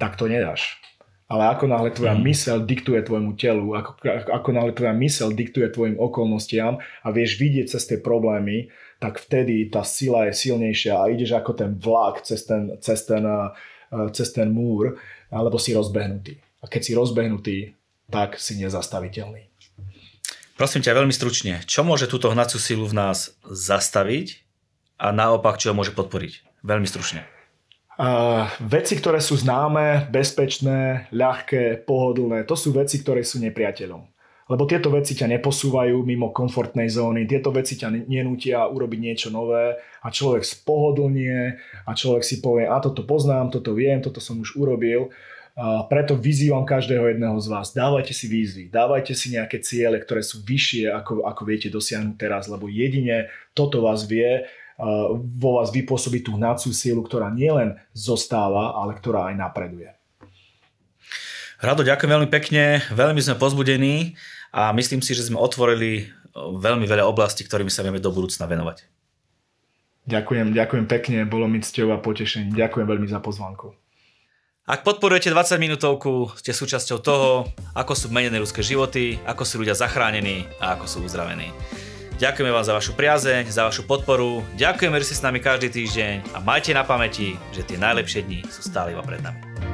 tak 0.00 0.16
to 0.16 0.26
nedáš. 0.26 0.80
Ale 1.24 1.48
ako 1.56 1.64
náhle 1.64 1.88
tvoja 1.88 2.12
mm. 2.12 2.20
myseľ 2.20 2.56
diktuje 2.68 3.00
tvojmu 3.00 3.32
telu, 3.40 3.72
ako, 3.72 3.96
ako 4.28 4.48
náhle 4.52 4.72
tvoja 4.76 4.92
myseľ 4.92 5.32
diktuje 5.32 5.72
tvojim 5.72 5.96
okolnostiam 5.96 6.76
a 7.00 7.08
vieš 7.08 7.40
vidieť 7.40 7.72
cez 7.72 7.88
tie 7.88 7.98
problémy, 8.00 8.68
tak 9.00 9.16
vtedy 9.20 9.72
tá 9.72 9.80
sila 9.84 10.28
je 10.28 10.36
silnejšia 10.36 10.94
a 11.00 11.08
ideš 11.08 11.32
ako 11.36 11.52
ten 11.56 11.72
vlak 11.80 12.20
cez 12.24 12.44
ten, 12.44 12.76
cez 12.80 13.08
ten, 13.08 13.24
eh, 13.24 14.08
cez 14.12 14.36
ten 14.36 14.52
múr, 14.52 15.00
alebo 15.32 15.56
si 15.56 15.72
rozbehnutý. 15.72 16.36
A 16.60 16.68
keď 16.68 16.80
si 16.84 16.92
rozbehnutý, 16.92 17.58
tak 18.12 18.36
si 18.36 18.60
nezastaviteľný. 18.60 19.48
Prosím 20.54 20.86
ťa 20.86 20.94
veľmi 20.94 21.10
stručne, 21.10 21.66
čo 21.66 21.82
môže 21.82 22.06
túto 22.06 22.30
hnacú 22.30 22.62
silu 22.62 22.86
v 22.86 22.94
nás 22.94 23.34
zastaviť 23.42 24.46
a 25.02 25.10
naopak, 25.10 25.58
čo 25.58 25.74
ho 25.74 25.78
môže 25.78 25.90
podporiť? 25.90 26.62
Veľmi 26.62 26.86
stručne. 26.86 27.26
Uh, 27.98 28.46
veci, 28.62 28.94
ktoré 28.94 29.18
sú 29.18 29.34
známe, 29.34 30.06
bezpečné, 30.14 31.10
ľahké, 31.10 31.82
pohodlné, 31.82 32.46
to 32.46 32.54
sú 32.54 32.70
veci, 32.70 33.02
ktoré 33.02 33.26
sú 33.26 33.42
nepriateľom. 33.42 34.02
Lebo 34.46 34.62
tieto 34.70 34.94
veci 34.94 35.18
ťa 35.18 35.26
neposúvajú 35.38 36.06
mimo 36.06 36.30
komfortnej 36.30 36.86
zóny, 36.86 37.26
tieto 37.26 37.50
veci 37.50 37.74
ťa 37.74 38.06
nenútia 38.06 38.62
urobiť 38.70 39.00
niečo 39.02 39.28
nové 39.34 39.74
a 39.78 40.06
človek 40.06 40.46
spohodlnie 40.46 41.58
a 41.82 41.90
človek 41.96 42.22
si 42.22 42.38
povie, 42.38 42.70
a 42.70 42.78
toto 42.78 43.02
poznám, 43.02 43.50
toto 43.50 43.74
viem, 43.74 43.98
toto 43.98 44.22
som 44.22 44.38
už 44.38 44.54
urobil. 44.54 45.10
A 45.54 45.86
preto 45.86 46.18
vyzývam 46.18 46.66
každého 46.66 47.14
jedného 47.14 47.38
z 47.38 47.46
vás, 47.46 47.70
dávajte 47.70 48.10
si 48.10 48.26
výzvy, 48.26 48.74
dávajte 48.74 49.14
si 49.14 49.38
nejaké 49.38 49.62
ciele, 49.62 50.02
ktoré 50.02 50.18
sú 50.18 50.42
vyššie, 50.42 50.90
ako, 50.90 51.22
ako 51.22 51.42
viete 51.46 51.70
dosiahnuť 51.70 52.18
teraz, 52.18 52.50
lebo 52.50 52.66
jedine 52.66 53.30
toto 53.54 53.86
vás 53.86 54.02
vie 54.02 54.50
vo 55.38 55.62
vás 55.62 55.70
vypôsobiť 55.70 56.22
tú 56.26 56.34
hnaciu 56.34 56.74
sílu, 56.74 57.06
ktorá 57.06 57.30
nielen 57.30 57.78
zostáva, 57.94 58.74
ale 58.74 58.98
ktorá 58.98 59.30
aj 59.30 59.38
napreduje. 59.38 59.94
Rado, 61.62 61.86
ďakujem 61.86 62.10
veľmi 62.10 62.30
pekne, 62.34 62.82
veľmi 62.90 63.22
sme 63.22 63.38
pozbudení 63.38 64.18
a 64.50 64.74
myslím 64.74 65.06
si, 65.06 65.14
že 65.14 65.30
sme 65.30 65.38
otvorili 65.38 66.10
veľmi 66.34 66.90
veľa 66.90 67.06
oblastí, 67.06 67.46
ktorými 67.46 67.70
sa 67.70 67.86
vieme 67.86 68.02
do 68.02 68.10
budúcna 68.10 68.50
venovať. 68.50 68.90
Ďakujem, 70.10 70.50
ďakujem 70.50 70.86
pekne, 70.90 71.18
bolo 71.30 71.46
mi 71.46 71.62
cťou 71.62 71.94
a 71.94 72.02
potešením. 72.02 72.58
Ďakujem 72.58 72.86
veľmi 72.90 73.06
za 73.06 73.22
pozvánku. 73.22 73.83
Ak 74.64 74.80
podporujete 74.80 75.28
20 75.28 75.60
minútovku, 75.60 76.32
ste 76.40 76.56
súčasťou 76.56 76.98
toho, 77.04 77.52
ako 77.76 77.92
sú 77.92 78.08
menené 78.08 78.40
ľudské 78.40 78.64
životy, 78.64 79.20
ako 79.28 79.44
sú 79.44 79.60
ľudia 79.60 79.76
zachránení 79.76 80.48
a 80.56 80.72
ako 80.72 80.88
sú 80.88 80.98
uzdravení. 81.04 81.52
Ďakujeme 82.16 82.48
vám 82.48 82.64
za 82.64 82.72
vašu 82.72 82.96
priazeň, 82.96 83.52
za 83.52 83.68
vašu 83.68 83.84
podporu, 83.84 84.40
ďakujeme, 84.56 84.96
že 85.04 85.12
ste 85.12 85.20
s 85.20 85.26
nami 85.28 85.44
každý 85.44 85.68
týždeň 85.68 86.32
a 86.32 86.40
majte 86.40 86.72
na 86.72 86.80
pamäti, 86.80 87.36
že 87.52 87.60
tie 87.60 87.76
najlepšie 87.76 88.24
dni 88.24 88.40
sú 88.48 88.64
stále 88.64 88.96
iba 88.96 89.04
pred 89.04 89.20
nami. 89.20 89.73